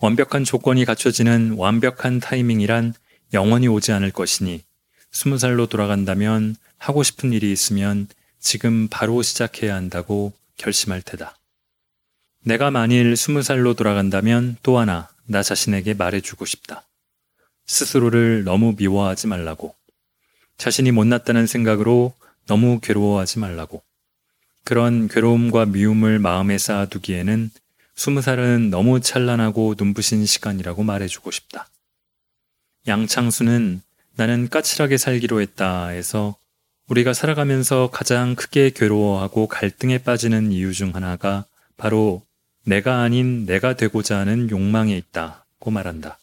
완벽한 0.00 0.44
조건이 0.44 0.84
갖춰지는 0.84 1.54
완벽한 1.56 2.20
타이밍이란 2.20 2.94
영원히 3.34 3.68
오지 3.68 3.92
않을 3.92 4.12
것이니 4.12 4.62
스무 5.12 5.38
살로 5.38 5.66
돌아간다면 5.66 6.56
하고 6.78 7.02
싶은 7.02 7.32
일이 7.32 7.52
있으면 7.52 8.08
지금 8.40 8.88
바로 8.88 9.22
시작해야 9.22 9.74
한다고 9.74 10.32
결심할 10.56 11.02
테다. 11.02 11.36
내가 12.42 12.70
만일 12.70 13.16
스무 13.16 13.42
살로 13.42 13.74
돌아간다면 13.74 14.56
또 14.62 14.78
하나 14.78 15.08
나 15.26 15.42
자신에게 15.42 15.94
말해주고 15.94 16.46
싶다. 16.46 16.86
스스로를 17.66 18.44
너무 18.44 18.74
미워하지 18.76 19.26
말라고. 19.26 19.76
자신이 20.56 20.90
못났다는 20.90 21.46
생각으로 21.46 22.14
너무 22.46 22.80
괴로워하지 22.80 23.38
말라고. 23.38 23.82
그런 24.64 25.08
괴로움과 25.08 25.66
미움을 25.66 26.18
마음에 26.18 26.58
쌓아두기에는 26.58 27.50
스무 27.94 28.22
살은 28.22 28.70
너무 28.70 29.00
찬란하고 29.00 29.74
눈부신 29.78 30.24
시간이라고 30.26 30.82
말해주고 30.82 31.30
싶다. 31.30 31.68
양창수는 32.86 33.82
나는 34.16 34.48
까칠하게 34.48 34.96
살기로 34.96 35.40
했다 35.40 35.88
해서 35.88 36.36
우리가 36.90 37.12
살아가면서 37.12 37.88
가장 37.92 38.34
크게 38.34 38.70
괴로워하고 38.70 39.46
갈등에 39.46 39.98
빠지는 39.98 40.50
이유 40.50 40.72
중 40.72 40.96
하나가 40.96 41.44
바로 41.76 42.22
내가 42.64 43.02
아닌 43.02 43.46
내가 43.46 43.74
되고자 43.74 44.18
하는 44.18 44.50
욕망에 44.50 44.96
있다고 44.96 45.70
말한다. 45.70 46.18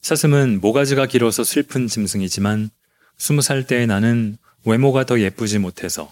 사슴은 0.00 0.60
모가지가 0.62 1.04
길어서 1.06 1.44
슬픈 1.44 1.88
짐승이지만 1.88 2.70
스무 3.18 3.42
살 3.42 3.66
때의 3.66 3.86
나는 3.86 4.38
외모가 4.64 5.04
더 5.04 5.20
예쁘지 5.20 5.58
못해서 5.58 6.10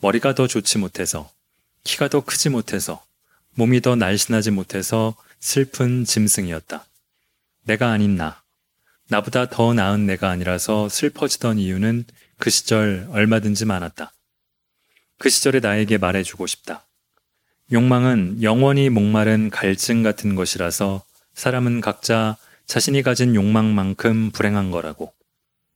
머리가 0.00 0.34
더 0.34 0.48
좋지 0.48 0.78
못해서, 0.78 1.30
키가 1.84 2.08
더 2.08 2.20
크지 2.20 2.50
못해서, 2.50 3.04
몸이 3.54 3.80
더 3.80 3.94
날씬하지 3.94 4.50
못해서 4.50 5.14
슬픈 5.38 6.04
짐승이었다. 6.04 6.84
내가 7.64 7.90
아닌 7.90 8.16
나. 8.16 8.42
나보다 9.08 9.48
더 9.48 9.72
나은 9.72 10.06
내가 10.06 10.30
아니라서 10.30 10.88
슬퍼지던 10.88 11.58
이유는 11.58 12.04
그 12.38 12.50
시절 12.50 13.08
얼마든지 13.10 13.66
많았다. 13.66 14.12
그 15.18 15.28
시절의 15.28 15.60
나에게 15.60 15.98
말해주고 15.98 16.46
싶다. 16.46 16.86
욕망은 17.72 18.42
영원히 18.42 18.88
목마른 18.88 19.50
갈증 19.50 20.02
같은 20.02 20.34
것이라서 20.34 21.02
사람은 21.34 21.80
각자 21.80 22.36
자신이 22.66 23.02
가진 23.02 23.34
욕망만큼 23.34 24.30
불행한 24.30 24.70
거라고. 24.70 25.12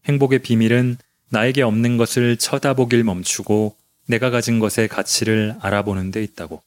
행복의 0.07 0.41
비밀은 0.41 0.97
나에게 1.29 1.63
없는 1.63 1.97
것을 1.97 2.37
쳐다보길 2.37 3.05
멈추고 3.05 3.77
내가 4.07 4.31
가진 4.31 4.59
것의 4.59 4.89
가치를 4.89 5.57
알아보는 5.61 6.11
데 6.11 6.23
있다고. 6.23 6.63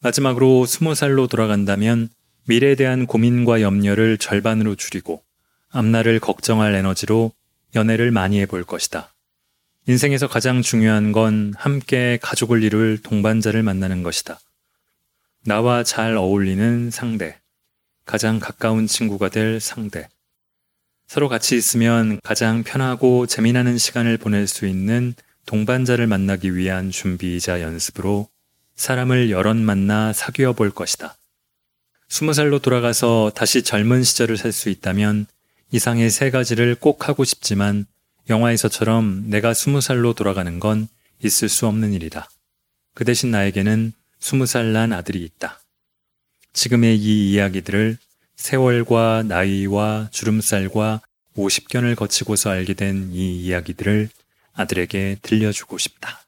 마지막으로 0.00 0.66
스무 0.66 0.94
살로 0.94 1.26
돌아간다면 1.26 2.08
미래에 2.46 2.74
대한 2.76 3.06
고민과 3.06 3.60
염려를 3.60 4.18
절반으로 4.18 4.76
줄이고 4.76 5.22
앞날을 5.70 6.20
걱정할 6.20 6.74
에너지로 6.74 7.32
연애를 7.76 8.10
많이 8.10 8.40
해볼 8.40 8.64
것이다. 8.64 9.14
인생에서 9.86 10.26
가장 10.26 10.62
중요한 10.62 11.12
건 11.12 11.54
함께 11.56 12.18
가족을 12.20 12.64
이룰 12.64 12.98
동반자를 12.98 13.62
만나는 13.62 14.02
것이다. 14.02 14.40
나와 15.44 15.84
잘 15.84 16.16
어울리는 16.16 16.90
상대, 16.90 17.38
가장 18.04 18.40
가까운 18.40 18.88
친구가 18.88 19.28
될 19.28 19.60
상대. 19.60 20.08
서로 21.06 21.28
같이 21.28 21.56
있으면 21.56 22.18
가장 22.24 22.64
편하고 22.64 23.26
재미나는 23.26 23.78
시간을 23.78 24.16
보낼 24.16 24.48
수 24.48 24.66
있는 24.66 25.14
동반자를 25.46 26.08
만나기 26.08 26.56
위한 26.56 26.90
준비이자 26.90 27.60
연습으로 27.60 28.28
사람을 28.74 29.30
여럿 29.30 29.56
만나 29.56 30.12
사귀어 30.12 30.54
볼 30.54 30.70
것이다. 30.70 31.16
스무 32.08 32.32
살로 32.32 32.58
돌아가서 32.58 33.30
다시 33.34 33.62
젊은 33.62 34.02
시절을 34.02 34.36
살 34.36 34.50
수 34.50 34.68
있다면 34.68 35.26
이상의 35.76 36.08
세 36.08 36.30
가지를 36.30 36.74
꼭 36.74 37.06
하고 37.06 37.22
싶지만 37.24 37.84
영화에서처럼 38.30 39.28
내가 39.28 39.52
스무 39.52 39.82
살로 39.82 40.14
돌아가는 40.14 40.58
건 40.58 40.88
있을 41.22 41.50
수 41.50 41.66
없는 41.66 41.92
일이다. 41.92 42.30
그 42.94 43.04
대신 43.04 43.30
나에게는 43.30 43.92
스무 44.18 44.46
살 44.46 44.72
난 44.72 44.94
아들이 44.94 45.22
있다. 45.22 45.60
지금의 46.54 46.96
이 46.96 47.30
이야기들을 47.32 47.98
세월과 48.36 49.24
나이와 49.28 50.08
주름살과 50.12 51.02
50견을 51.36 51.94
거치고서 51.94 52.48
알게 52.48 52.72
된 52.72 53.10
이 53.12 53.36
이야기들을 53.42 54.08
아들에게 54.54 55.18
들려주고 55.20 55.76
싶다. 55.76 56.22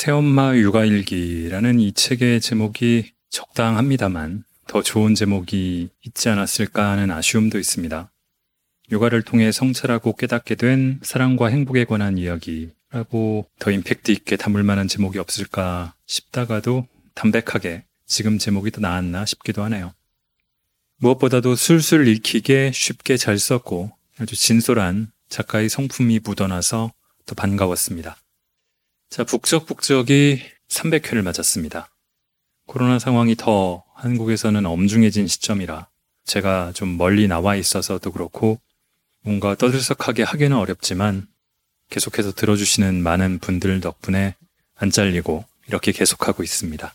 새엄마 0.00 0.56
육아일기라는 0.56 1.80
이 1.80 1.92
책의 1.92 2.40
제목이 2.40 3.10
적당합니다만 3.30 4.44
더 4.68 4.80
좋은 4.80 5.16
제목이 5.16 5.88
있지 6.02 6.28
않았을까 6.28 6.92
하는 6.92 7.10
아쉬움도 7.10 7.58
있습니다. 7.58 8.08
육아를 8.92 9.22
통해 9.22 9.50
성찰하고 9.50 10.14
깨닫게 10.14 10.54
된 10.54 11.00
사랑과 11.02 11.48
행복에 11.48 11.84
관한 11.84 12.16
이야기라고 12.16 13.48
더 13.58 13.72
임팩트 13.72 14.12
있게 14.12 14.36
담을 14.36 14.62
만한 14.62 14.86
제목이 14.86 15.18
없을까 15.18 15.94
싶다가도 16.06 16.86
담백하게 17.16 17.82
지금 18.06 18.38
제목이 18.38 18.70
더 18.70 18.80
나았나 18.80 19.26
싶기도 19.26 19.64
하네요. 19.64 19.94
무엇보다도 20.98 21.56
술술 21.56 22.06
읽히게 22.06 22.70
쉽게 22.72 23.16
잘 23.16 23.36
썼고 23.36 23.90
아주 24.20 24.36
진솔한 24.36 25.10
작가의 25.28 25.68
성품이 25.68 26.20
묻어나서 26.22 26.92
더 27.26 27.34
반가웠습니다. 27.34 28.16
자, 29.10 29.24
북적북적이 29.24 30.42
300회를 30.68 31.22
맞았습니다. 31.22 31.90
코로나 32.66 32.98
상황이 32.98 33.34
더 33.36 33.84
한국에서는 33.94 34.64
엄중해진 34.66 35.26
시점이라 35.26 35.88
제가 36.24 36.72
좀 36.74 36.98
멀리 36.98 37.26
나와 37.26 37.56
있어서도 37.56 38.12
그렇고 38.12 38.60
뭔가 39.22 39.54
떠들썩하게 39.54 40.22
하기는 40.24 40.54
어렵지만 40.56 41.26
계속해서 41.88 42.32
들어주시는 42.32 43.02
많은 43.02 43.38
분들 43.38 43.80
덕분에 43.80 44.34
안 44.76 44.90
잘리고 44.90 45.46
이렇게 45.66 45.92
계속하고 45.92 46.42
있습니다. 46.42 46.94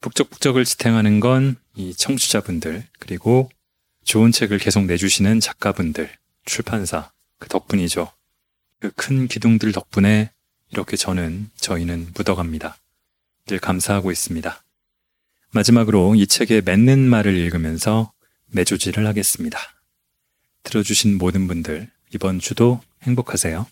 북적북적을 0.00 0.64
지탱하는 0.64 1.20
건 1.20 1.56
이 1.76 1.92
청취자분들 1.94 2.84
그리고 2.98 3.50
좋은 4.04 4.30
책을 4.30 4.58
계속 4.58 4.84
내주시는 4.84 5.40
작가분들, 5.40 6.10
출판사 6.44 7.10
그 7.38 7.48
덕분이죠. 7.48 8.10
그 8.80 8.90
큰 8.94 9.26
기둥들 9.28 9.72
덕분에 9.72 10.30
이렇게 10.74 10.96
저는, 10.96 11.50
저희는 11.54 12.08
묻어갑니다. 12.16 12.76
늘 13.46 13.60
감사하고 13.60 14.10
있습니다. 14.10 14.64
마지막으로 15.52 16.16
이 16.16 16.26
책의 16.26 16.62
맺는 16.62 16.98
말을 16.98 17.36
읽으면서 17.36 18.12
매조지를 18.46 19.06
하겠습니다. 19.06 19.56
들어주신 20.64 21.16
모든 21.16 21.46
분들, 21.46 21.88
이번 22.12 22.40
주도 22.40 22.80
행복하세요. 23.02 23.68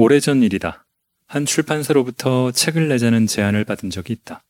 오래전 0.00 0.44
일이다. 0.44 0.86
한 1.26 1.44
출판사로부터 1.44 2.52
책을 2.52 2.86
내자는 2.86 3.26
제안을 3.26 3.64
받은 3.64 3.90
적이 3.90 4.12
있다. 4.12 4.44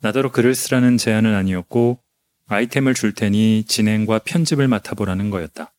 나더러 0.00 0.30
글을 0.30 0.54
쓰라는 0.54 0.98
제안은 0.98 1.34
아니었고 1.34 1.98
아이템을 2.46 2.94
줄 2.94 3.12
테니 3.12 3.64
진행과 3.66 4.20
편집을 4.20 4.68
맡아보라는 4.68 5.30
거였다. 5.30 5.72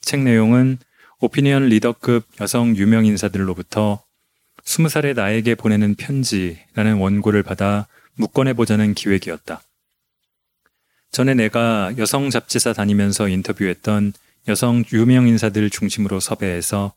책 0.00 0.22
내용은 0.24 0.78
오피니언 1.20 1.68
리더급 1.68 2.26
여성 2.40 2.76
유명 2.76 3.06
인사들로부터 3.06 4.02
20살의 4.64 5.14
나에게 5.14 5.54
보내는 5.54 5.94
편지라는 5.94 6.96
원고를 6.96 7.44
받아 7.44 7.86
묶어내보자는 8.16 8.94
기획이었다. 8.94 9.62
전에 11.12 11.34
내가 11.34 11.94
여성 11.96 12.28
잡지사 12.28 12.72
다니면서 12.72 13.28
인터뷰했던 13.28 14.12
여성 14.48 14.82
유명 14.92 15.28
인사들 15.28 15.70
중심으로 15.70 16.18
섭외해서 16.18 16.92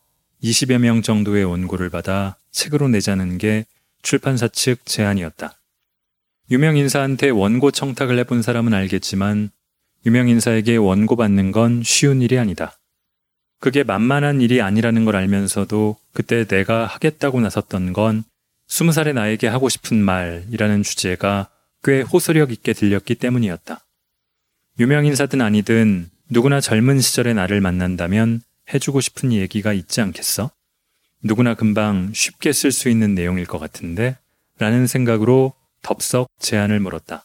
20여 0.46 0.78
명 0.78 1.02
정도의 1.02 1.44
원고를 1.44 1.90
받아 1.90 2.36
책으로 2.52 2.88
내자는 2.88 3.38
게 3.38 3.66
출판사 4.02 4.46
측 4.46 4.86
제안이었다. 4.86 5.58
유명 6.52 6.76
인사한테 6.76 7.30
원고 7.30 7.72
청탁을 7.72 8.16
해본 8.20 8.42
사람은 8.42 8.72
알겠지만 8.72 9.50
유명 10.06 10.28
인사에게 10.28 10.76
원고 10.76 11.16
받는 11.16 11.50
건 11.50 11.82
쉬운 11.82 12.22
일이 12.22 12.38
아니다. 12.38 12.78
그게 13.58 13.82
만만한 13.82 14.40
일이 14.40 14.62
아니라는 14.62 15.04
걸 15.04 15.16
알면서도 15.16 15.96
그때 16.12 16.44
내가 16.44 16.86
하겠다고 16.86 17.40
나섰던 17.40 17.92
건 17.92 18.22
스무 18.68 18.92
살의 18.92 19.14
나에게 19.14 19.48
하고 19.48 19.68
싶은 19.68 19.96
말이라는 19.96 20.84
주제가 20.84 21.48
꽤 21.82 22.02
호소력 22.02 22.52
있게 22.52 22.72
들렸기 22.72 23.16
때문이었다. 23.16 23.84
유명 24.78 25.06
인사든 25.06 25.40
아니든 25.40 26.08
누구나 26.28 26.60
젊은 26.60 27.00
시절의 27.00 27.34
나를 27.34 27.60
만난다면 27.60 28.42
해주고 28.72 29.00
싶은 29.00 29.32
얘기가 29.32 29.72
있지 29.72 30.00
않겠어? 30.00 30.50
누구나 31.22 31.54
금방 31.54 32.12
쉽게 32.14 32.52
쓸 32.52 32.72
수 32.72 32.88
있는 32.88 33.14
내용일 33.14 33.46
것 33.46 33.58
같은데? 33.58 34.16
라는 34.58 34.86
생각으로 34.86 35.52
덥석 35.82 36.28
제안을 36.38 36.80
물었다. 36.80 37.24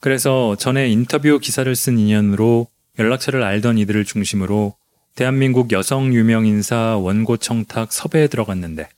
그래서 0.00 0.56
전에 0.56 0.88
인터뷰 0.88 1.38
기사를 1.38 1.74
쓴 1.74 1.98
인연으로 1.98 2.66
연락처를 2.98 3.42
알던 3.42 3.78
이들을 3.78 4.04
중심으로 4.04 4.74
대한민국 5.14 5.72
여성 5.72 6.12
유명 6.12 6.44
인사 6.46 6.96
원고 6.96 7.36
청탁 7.36 7.92
섭외에 7.92 8.26
들어갔는데 8.26 8.88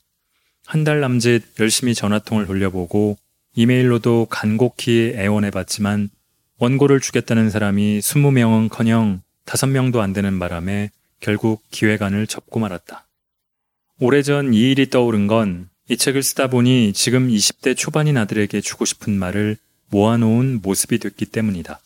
한 0.65 0.83
달 0.83 0.99
남짓 0.99 1.59
열심히 1.59 1.93
전화통을 1.95 2.45
돌려보고 2.45 3.17
이메일로도 3.55 4.27
간곡히 4.29 5.13
애원해봤지만 5.15 6.09
원고를 6.57 6.99
주겠다는 6.99 7.49
사람이 7.49 7.99
20명은 7.99 8.69
커녕 8.69 9.21
5명도 9.45 9.99
안 9.99 10.11
되는 10.11 10.37
바람에 10.39 10.89
결국 11.19 11.63
기획안을 11.71 12.27
접고 12.27 12.59
말았다. 12.59 13.07
오래전 13.99 14.53
이 14.53 14.71
일이 14.71 14.89
떠오른 14.89 15.27
건 15.27 15.69
이 15.89 15.95
책을 15.95 16.21
쓰다 16.21 16.47
보니 16.47 16.91
지금 16.91 17.29
20대 17.29 17.75
초반인 17.75 18.17
아들에게 18.17 18.59
주고 18.59 18.83
싶은 18.83 19.17
말을 19.17 19.55
모아놓은 19.89 20.59
모습이 20.61 20.99
됐기 20.99 21.27
때문이다. 21.27 21.79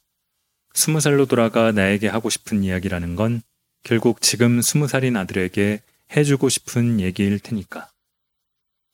20살로 0.74 1.30
돌아가 1.30 1.72
나에게 1.72 2.08
하고 2.08 2.32
싶은 2.32 2.64
이야기라는 2.64 3.16
건 3.16 3.44
결국 3.84 4.22
지금 4.22 4.60
20살인 4.60 5.18
아들에게 5.18 5.82
해주고 6.16 6.50
싶은 6.50 7.00
얘기일 7.00 7.38
테니까. 7.40 7.90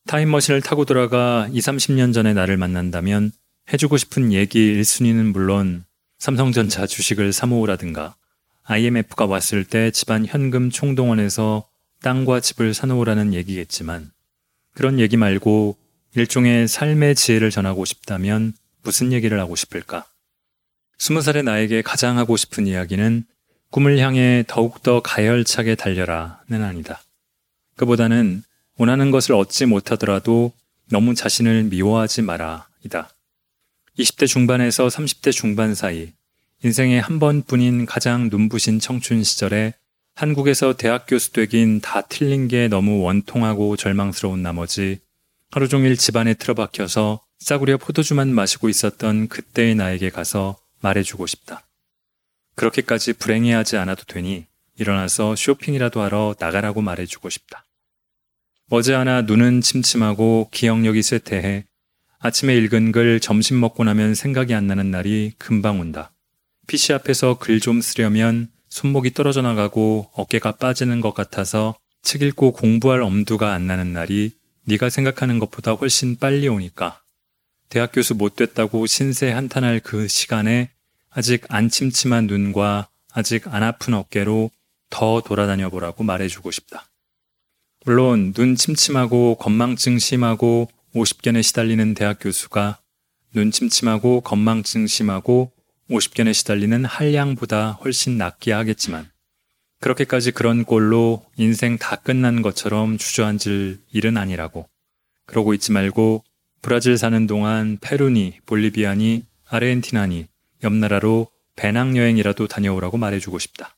타임머신을 0.07 0.61
타고 0.61 0.83
돌아가 0.83 1.47
2, 1.53 1.59
30년 1.59 2.13
전에 2.13 2.33
나를 2.33 2.57
만난다면 2.57 3.31
해주고 3.71 3.95
싶은 3.95 4.33
얘기 4.33 4.73
1순위는 4.73 5.31
물론 5.31 5.85
삼성전자 6.19 6.85
주식을 6.85 7.31
사모으라든가 7.31 8.16
IMF가 8.69 9.25
왔을 9.25 9.63
때 9.63 9.91
집안 9.91 10.25
현금 10.25 10.69
총동원해서 10.69 11.65
땅과 12.01 12.41
집을 12.41 12.73
사놓으라는 12.73 13.33
얘기겠지만 13.33 14.11
그런 14.73 14.99
얘기 14.99 15.15
말고 15.15 15.77
일종의 16.15 16.67
삶의 16.67 17.15
지혜를 17.15 17.49
전하고 17.49 17.85
싶다면 17.85 18.53
무슨 18.83 19.13
얘기를 19.13 19.39
하고 19.39 19.55
싶을까? 19.55 20.05
스무 20.97 21.21
살의 21.21 21.43
나에게 21.43 21.81
가장 21.81 22.17
하고 22.17 22.35
싶은 22.35 22.67
이야기는 22.67 23.23
꿈을 23.71 23.99
향해 23.99 24.43
더욱더 24.47 25.01
가열차게 25.01 25.75
달려라는 25.75 26.63
아니다. 26.63 27.01
그보다는 27.77 28.43
원하는 28.77 29.11
것을 29.11 29.33
얻지 29.35 29.65
못하더라도 29.65 30.51
너무 30.89 31.15
자신을 31.15 31.63
미워하지 31.63 32.21
마라 32.21 32.67
이다. 32.85 33.09
20대 33.97 34.27
중반에서 34.27 34.87
30대 34.87 35.31
중반 35.31 35.73
사이 35.73 36.11
인생의 36.63 36.99
한 36.99 37.19
번뿐인 37.19 37.85
가장 37.85 38.29
눈부신 38.29 38.79
청춘 38.79 39.23
시절에 39.23 39.73
한국에서 40.15 40.75
대학 40.75 41.05
교수 41.07 41.31
되긴 41.31 41.81
다 41.81 42.01
틀린 42.01 42.47
게 42.47 42.67
너무 42.67 43.01
원통하고 43.03 43.75
절망스러운 43.75 44.41
나머지 44.41 44.99
하루 45.51 45.67
종일 45.67 45.95
집안에 45.95 46.33
틀어박혀서 46.33 47.21
싸구려 47.37 47.77
포도주만 47.77 48.33
마시고 48.33 48.69
있었던 48.69 49.27
그때의 49.27 49.75
나에게 49.75 50.09
가서 50.09 50.57
말해주고 50.81 51.27
싶다. 51.27 51.67
그렇게까지 52.55 53.13
불행해하지 53.13 53.77
않아도 53.77 54.03
되니 54.05 54.47
일어나서 54.79 55.35
쇼핑이라도 55.35 56.01
하러 56.01 56.33
나가라고 56.39 56.81
말해주고 56.81 57.29
싶다. 57.29 57.65
머지않아 58.69 59.21
눈은 59.21 59.61
침침하고 59.61 60.49
기억력이 60.51 61.03
쇠퇴해 61.03 61.65
아침에 62.17 62.55
읽은 62.57 62.91
글 62.91 63.19
점심 63.19 63.59
먹고 63.59 63.83
나면 63.83 64.15
생각이 64.15 64.55
안 64.55 64.65
나는 64.65 64.89
날이 64.89 65.33
금방 65.37 65.79
온다. 65.79 66.11
PC 66.67 66.93
앞에서 66.93 67.37
글 67.39 67.59
좀 67.59 67.81
쓰려면 67.81 68.49
손목이 68.69 69.13
떨어져 69.13 69.41
나가고 69.41 70.11
어깨가 70.13 70.53
빠지는 70.53 71.01
것 71.01 71.13
같아서 71.13 71.77
책 72.01 72.21
읽고 72.21 72.51
공부할 72.51 73.01
엄두가 73.01 73.53
안 73.53 73.67
나는 73.67 73.93
날이 73.93 74.31
네가 74.65 74.89
생각하는 74.89 75.39
것보다 75.39 75.71
훨씬 75.71 76.17
빨리 76.17 76.47
오니까 76.47 77.01
대학 77.69 77.91
교수 77.93 78.15
못 78.15 78.35
됐다고 78.35 78.85
신세 78.85 79.31
한탄할 79.31 79.79
그 79.79 80.07
시간에 80.07 80.69
아직 81.09 81.45
안 81.49 81.69
침침한 81.69 82.27
눈과 82.27 82.89
아직 83.11 83.47
안 83.47 83.63
아픈 83.63 83.93
어깨로 83.93 84.51
더 84.89 85.21
돌아다녀 85.21 85.69
보라고 85.69 86.03
말해주고 86.03 86.51
싶다. 86.51 86.87
물론 87.85 88.33
눈 88.33 88.55
침침하고 88.55 89.35
건망증 89.35 89.99
심하고 89.99 90.69
50견에 90.93 91.43
시달리는 91.43 91.93
대학 91.93 92.19
교수가 92.19 92.79
눈 93.33 93.51
침침하고 93.51 94.21
건망증 94.21 94.87
심하고 94.87 95.51
50견에 95.89 96.33
시달리는 96.33 96.85
한량보다 96.85 97.71
훨씬 97.71 98.17
낫기야 98.17 98.57
하겠지만 98.57 99.09
그렇게까지 99.79 100.31
그런 100.31 100.65
꼴로 100.65 101.25
인생 101.37 101.77
다 101.77 101.95
끝난 101.95 102.41
것처럼 102.41 102.97
주저앉을 102.97 103.79
일은 103.91 104.17
아니라고. 104.17 104.67
그러고 105.25 105.53
있지 105.53 105.71
말고 105.71 106.23
브라질 106.61 106.97
사는 106.97 107.27
동안 107.27 107.77
페루니, 107.79 108.39
볼리비아니, 108.45 109.23
아르헨티나니 109.47 110.27
옆 110.63 110.73
나라로 110.73 111.29
배낭여행이라도 111.55 112.47
다녀오라고 112.47 112.97
말해주고 112.97 113.39
싶다. 113.39 113.75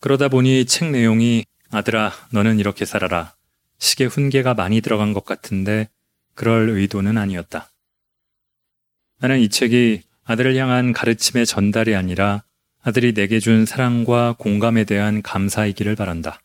그러다 0.00 0.28
보니 0.28 0.66
책 0.66 0.90
내용이 0.90 1.46
아들아, 1.70 2.12
너는 2.30 2.58
이렇게 2.58 2.84
살아라. 2.84 3.34
시계 3.78 4.04
훈계가 4.04 4.54
많이 4.54 4.80
들어간 4.80 5.12
것 5.12 5.24
같은데 5.24 5.88
그럴 6.34 6.68
의도는 6.68 7.16
아니었다. 7.16 7.70
나는 9.18 9.40
이 9.40 9.48
책이 9.48 10.02
아들을 10.24 10.56
향한 10.56 10.92
가르침의 10.92 11.46
전달이 11.46 11.94
아니라 11.94 12.42
아들이 12.82 13.12
내게 13.14 13.40
준 13.40 13.66
사랑과 13.66 14.34
공감에 14.38 14.84
대한 14.84 15.22
감사이기를 15.22 15.96
바란다. 15.96 16.40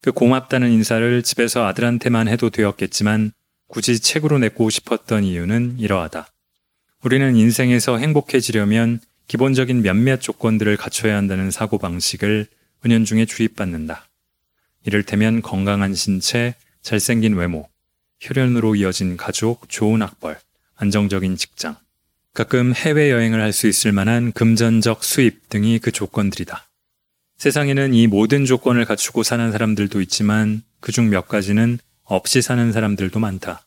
그 0.00 0.10
고맙다는 0.12 0.70
인사를 0.70 1.22
집에서 1.22 1.64
아들한테만 1.66 2.28
해도 2.28 2.50
되었겠지만 2.50 3.32
굳이 3.68 4.00
책으로 4.00 4.38
내고 4.38 4.70
싶었던 4.70 5.24
이유는 5.24 5.76
이러하다. 5.78 6.26
우리는 7.04 7.36
인생에서 7.36 7.98
행복해지려면 7.98 9.00
기본적인 9.28 9.82
몇몇 9.82 10.20
조건들을 10.20 10.76
갖춰야 10.76 11.16
한다는 11.16 11.50
사고방식을 11.50 12.46
은연중에 12.84 13.24
주입받는다. 13.26 14.06
이를테면 14.84 15.42
건강한 15.42 15.94
신체, 15.94 16.54
잘생긴 16.82 17.34
외모, 17.34 17.68
혈연으로 18.20 18.74
이어진 18.74 19.16
가족, 19.16 19.68
좋은 19.68 20.02
학벌, 20.02 20.38
안정적인 20.76 21.36
직장, 21.36 21.76
가끔 22.34 22.74
해외여행을 22.74 23.42
할 23.42 23.52
수 23.52 23.68
있을 23.68 23.92
만한 23.92 24.32
금전적 24.32 25.04
수입 25.04 25.50
등이 25.50 25.78
그 25.80 25.92
조건들이다. 25.92 26.66
세상에는 27.36 27.92
이 27.92 28.06
모든 28.06 28.46
조건을 28.46 28.86
갖추고 28.86 29.22
사는 29.22 29.52
사람들도 29.52 30.00
있지만 30.02 30.62
그중 30.80 31.10
몇 31.10 31.28
가지는 31.28 31.78
없이 32.04 32.40
사는 32.40 32.72
사람들도 32.72 33.18
많다. 33.20 33.66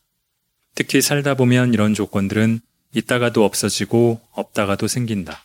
특히 0.74 1.00
살다 1.00 1.34
보면 1.34 1.74
이런 1.74 1.94
조건들은 1.94 2.60
있다가도 2.92 3.44
없어지고 3.44 4.20
없다가도 4.32 4.88
생긴다. 4.88 5.44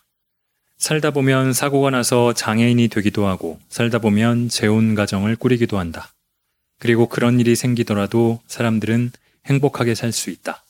살다 0.80 1.12
보면 1.12 1.54
사고가 1.54 1.92
나서 1.92 2.34
장애인이 2.34 2.88
되기도 2.88 3.28
하고 3.28 3.60
살다 3.70 4.00
보면 4.00 4.50
재혼 4.50 4.96
가정을 4.96 5.36
꾸리기도 5.36 5.78
한다. 5.78 6.12
그리고 6.80 7.08
그런 7.08 7.40
일이 7.40 7.56
생기더라도 7.56 8.42
사람들은 8.48 9.12
행복하게 9.46 9.94
살 9.94 10.12
수 10.12 10.32
있다. 10.32 10.64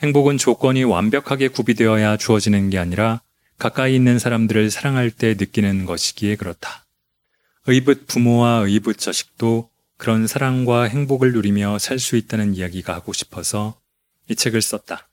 행복은 0.00 0.38
조건이 0.38 0.84
완벽하게 0.84 1.48
구비되어야 1.48 2.16
주어지는 2.16 2.70
게 2.70 2.78
아니라 2.78 3.20
가까이 3.58 3.96
있는 3.96 4.18
사람들을 4.18 4.70
사랑할 4.70 5.10
때 5.10 5.34
느끼는 5.34 5.86
것이기에 5.86 6.36
그렇다. 6.36 6.86
의붓 7.66 8.06
부모와 8.06 8.64
의붓 8.66 8.98
자식도 8.98 9.70
그런 9.96 10.28
사랑과 10.28 10.84
행복을 10.84 11.32
누리며 11.32 11.78
살 11.78 11.98
수 11.98 12.16
있다는 12.16 12.54
이야기가 12.54 12.94
하고 12.94 13.12
싶어서 13.12 13.78
이 14.28 14.36
책을 14.36 14.62
썼다. 14.62 15.08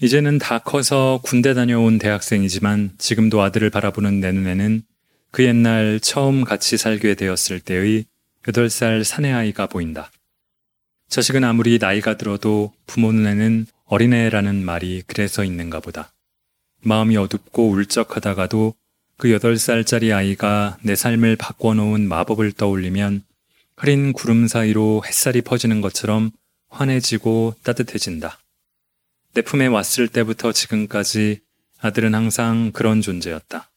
이제는 0.00 0.38
다 0.38 0.58
커서 0.58 1.20
군대 1.22 1.52
다녀온 1.52 1.98
대학생이지만 1.98 2.92
지금도 2.96 3.42
아들을 3.42 3.68
바라보는 3.68 4.20
내 4.20 4.32
눈에는 4.32 4.82
그 5.30 5.44
옛날 5.44 6.00
처음 6.00 6.44
같이 6.44 6.76
살게 6.76 7.14
되었을 7.14 7.60
때의 7.60 8.06
8살 8.44 9.04
사내아이가 9.04 9.66
보인다. 9.66 10.10
자식은 11.12 11.44
아무리 11.44 11.76
나이가 11.78 12.16
들어도 12.16 12.72
부모 12.86 13.12
눈에는 13.12 13.66
어린애라는 13.84 14.64
말이 14.64 15.02
그래서 15.06 15.44
있는가 15.44 15.80
보다. 15.80 16.10
마음이 16.80 17.18
어둡고 17.18 17.68
울적하다가도 17.68 18.74
그 19.18 19.28
8살짜리 19.28 20.16
아이가 20.16 20.78
내 20.80 20.96
삶을 20.96 21.36
바꿔놓은 21.36 22.08
마법을 22.08 22.52
떠올리면 22.52 23.24
흐린 23.76 24.14
구름 24.14 24.48
사이로 24.48 25.02
햇살이 25.06 25.42
퍼지는 25.42 25.82
것처럼 25.82 26.30
환해지고 26.70 27.56
따뜻해진다. 27.62 28.38
내 29.34 29.42
품에 29.42 29.66
왔을 29.66 30.08
때부터 30.08 30.52
지금까지 30.52 31.40
아들은 31.80 32.14
항상 32.14 32.72
그런 32.72 33.02
존재였다. 33.02 33.70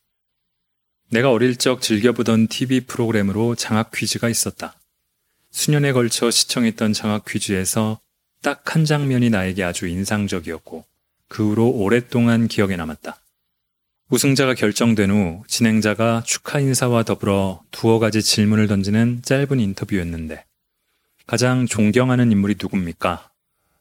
내가 1.11 1.31
어릴 1.31 1.57
적 1.57 1.81
즐겨보던 1.81 2.47
TV 2.47 2.85
프로그램으로 2.85 3.55
장학 3.55 3.91
퀴즈가 3.91 4.29
있었다. 4.29 4.79
수년에 5.55 5.93
걸쳐 5.93 6.31
시청했던 6.31 6.91
장학 6.91 7.23
퀴즈에서 7.23 8.01
딱 8.41 8.63
한 8.75 8.83
장면이 8.83 9.29
나에게 9.29 9.63
아주 9.63 9.87
인상적이었고 9.87 10.83
그 11.29 11.49
후로 11.49 11.69
오랫동안 11.69 12.49
기억에 12.49 12.75
남았다. 12.75 13.15
우승자가 14.09 14.53
결정된 14.53 15.09
후 15.09 15.43
진행자가 15.47 16.23
축하 16.25 16.59
인사와 16.59 17.03
더불어 17.03 17.63
두어 17.71 17.99
가지 17.99 18.21
질문을 18.21 18.67
던지는 18.67 19.21
짧은 19.23 19.61
인터뷰였는데 19.61 20.43
가장 21.25 21.65
존경하는 21.67 22.33
인물이 22.33 22.55
누굽니까? 22.61 23.29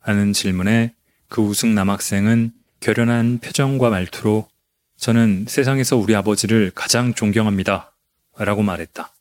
라는 0.05 0.33
질문에 0.33 0.95
그 1.29 1.43
우승 1.43 1.75
남학생은 1.75 2.53
결연한 2.79 3.41
표정과 3.41 3.91
말투로 3.91 4.49
저는 4.97 5.47
세상에서 5.49 5.97
우리 5.97 6.15
아버지를 6.15 6.71
가장 6.73 7.15
존경합니다. 7.15 7.93
라고 8.39 8.63
말했다. 8.63 9.14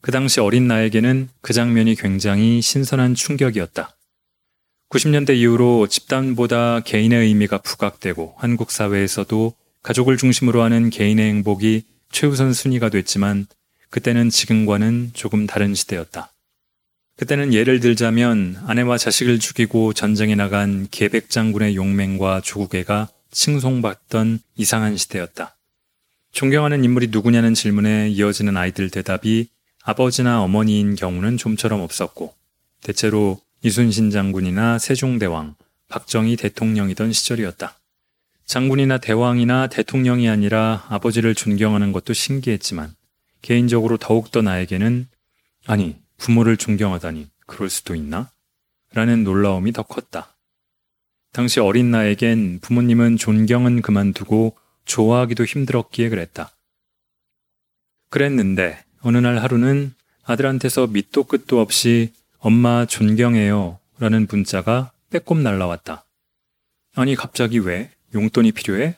그 0.00 0.12
당시 0.12 0.40
어린 0.40 0.68
나에게는 0.68 1.28
그 1.40 1.52
장면이 1.52 1.96
굉장히 1.96 2.60
신선한 2.60 3.14
충격이었다. 3.14 3.96
90년대 4.90 5.36
이후로 5.36 5.86
집단보다 5.88 6.80
개인의 6.80 7.26
의미가 7.26 7.58
부각되고 7.58 8.34
한국 8.38 8.70
사회에서도 8.70 9.54
가족을 9.82 10.16
중심으로 10.16 10.62
하는 10.62 10.90
개인의 10.90 11.28
행복이 11.28 11.82
최우선 12.10 12.52
순위가 12.52 12.88
됐지만 12.88 13.46
그때는 13.90 14.30
지금과는 14.30 15.10
조금 15.14 15.46
다른 15.46 15.74
시대였다. 15.74 16.32
그때는 17.16 17.52
예를 17.52 17.80
들자면 17.80 18.56
아내와 18.66 18.96
자식을 18.96 19.40
죽이고 19.40 19.92
전쟁에 19.92 20.36
나간 20.36 20.86
계백 20.90 21.30
장군의 21.30 21.74
용맹과 21.74 22.42
조국애가 22.42 23.08
칭송받던 23.30 24.38
이상한 24.56 24.96
시대였다. 24.96 25.56
존경하는 26.32 26.84
인물이 26.84 27.08
누구냐는 27.10 27.54
질문에 27.54 28.08
이어지는 28.10 28.56
아이들 28.56 28.90
대답이 28.90 29.48
아버지나 29.88 30.42
어머니인 30.42 30.96
경우는 30.96 31.38
좀처럼 31.38 31.80
없었고 31.80 32.34
대체로 32.82 33.40
이순신 33.62 34.10
장군이나 34.10 34.78
세종대왕, 34.78 35.54
박정희 35.88 36.36
대통령이던 36.36 37.14
시절이었다. 37.14 37.74
장군이나 38.44 38.98
대왕이나 38.98 39.68
대통령이 39.68 40.28
아니라 40.28 40.84
아버지를 40.90 41.34
존경하는 41.34 41.92
것도 41.92 42.12
신기했지만 42.12 42.94
개인적으로 43.40 43.96
더욱더 43.96 44.42
나에게는 44.42 45.08
아니 45.64 45.96
부모를 46.18 46.58
존경하다니 46.58 47.30
그럴 47.46 47.70
수도 47.70 47.94
있나? 47.94 48.30
라는 48.92 49.24
놀라움이 49.24 49.72
더 49.72 49.84
컸다. 49.84 50.36
당시 51.32 51.60
어린 51.60 51.90
나에겐 51.90 52.58
부모님은 52.60 53.16
존경은 53.16 53.80
그만두고 53.80 54.54
좋아하기도 54.84 55.46
힘들었기에 55.46 56.10
그랬다. 56.10 56.50
그랬는데 58.10 58.84
어느 59.00 59.18
날 59.18 59.38
하루는 59.38 59.94
아들한테서 60.24 60.88
밑도 60.88 61.24
끝도 61.24 61.60
없이 61.60 62.12
엄마 62.38 62.84
존경해요 62.86 63.78
라는 63.98 64.26
문자가 64.30 64.92
빼꼼 65.10 65.42
날라왔다. 65.42 66.04
아니 66.94 67.14
갑자기 67.14 67.58
왜? 67.58 67.90
용돈이 68.14 68.52
필요해? 68.52 68.96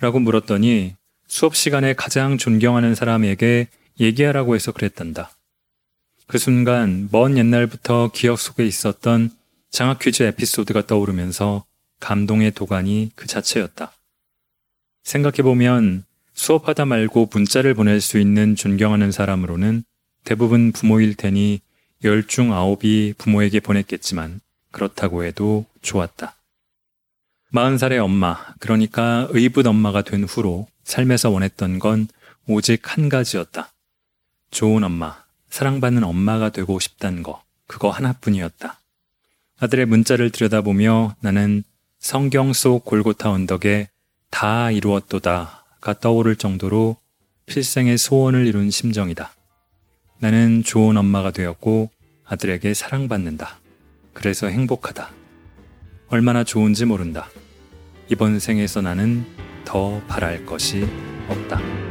라고 0.00 0.18
물었더니 0.18 0.94
수업 1.26 1.56
시간에 1.56 1.94
가장 1.94 2.38
존경하는 2.38 2.94
사람에게 2.94 3.68
얘기하라고 4.00 4.54
해서 4.54 4.72
그랬단다. 4.72 5.30
그 6.26 6.38
순간 6.38 7.08
먼 7.12 7.36
옛날부터 7.36 8.10
기억 8.12 8.38
속에 8.38 8.66
있었던 8.66 9.30
장학 9.70 9.98
퀴즈 9.98 10.22
에피소드가 10.22 10.86
떠오르면서 10.86 11.64
감동의 12.00 12.52
도가니 12.52 13.10
그 13.14 13.26
자체였다. 13.26 13.92
생각해보면 15.02 16.04
수업하다 16.44 16.84
말고 16.84 17.30
문자를 17.32 17.72
보낼 17.72 18.02
수 18.02 18.18
있는 18.18 18.54
존경하는 18.54 19.10
사람으로는 19.12 19.82
대부분 20.24 20.72
부모일 20.72 21.14
테니 21.14 21.62
열 22.04 22.26
중 22.26 22.52
아홉이 22.52 23.14
부모에게 23.16 23.60
보냈겠지만 23.60 24.42
그렇다고 24.70 25.24
해도 25.24 25.64
좋았다. 25.80 26.36
마흔 27.48 27.78
살의 27.78 27.98
엄마, 27.98 28.36
그러니까 28.58 29.26
의붓 29.30 29.66
엄마가 29.66 30.02
된 30.02 30.24
후로 30.24 30.66
삶에서 30.82 31.30
원했던 31.30 31.78
건 31.78 32.08
오직 32.46 32.92
한 32.92 33.08
가지였다. 33.08 33.72
좋은 34.50 34.84
엄마, 34.84 35.16
사랑받는 35.48 36.04
엄마가 36.04 36.50
되고 36.50 36.78
싶단 36.78 37.22
거, 37.22 37.42
그거 37.66 37.88
하나뿐이었다. 37.88 38.80
아들의 39.60 39.86
문자를 39.86 40.28
들여다보며 40.28 41.16
나는 41.20 41.64
성경 42.00 42.52
속 42.52 42.84
골고타 42.84 43.30
언덕에 43.30 43.88
다 44.28 44.70
이루었도다 44.70 45.63
가 45.84 45.92
떠오를 45.92 46.36
정도로 46.36 46.96
필생의 47.44 47.98
소원을 47.98 48.46
이룬 48.46 48.70
심정이다. 48.70 49.34
나는 50.18 50.62
좋은 50.64 50.96
엄마가 50.96 51.30
되었고 51.30 51.90
아들에게 52.24 52.72
사랑받는다. 52.72 53.58
그래서 54.14 54.46
행복하다. 54.46 55.10
얼마나 56.08 56.42
좋은지 56.42 56.86
모른다. 56.86 57.28
이번 58.08 58.38
생에서 58.38 58.80
나는 58.80 59.26
더 59.66 60.00
바랄 60.08 60.46
것이 60.46 60.88
없다. 61.28 61.83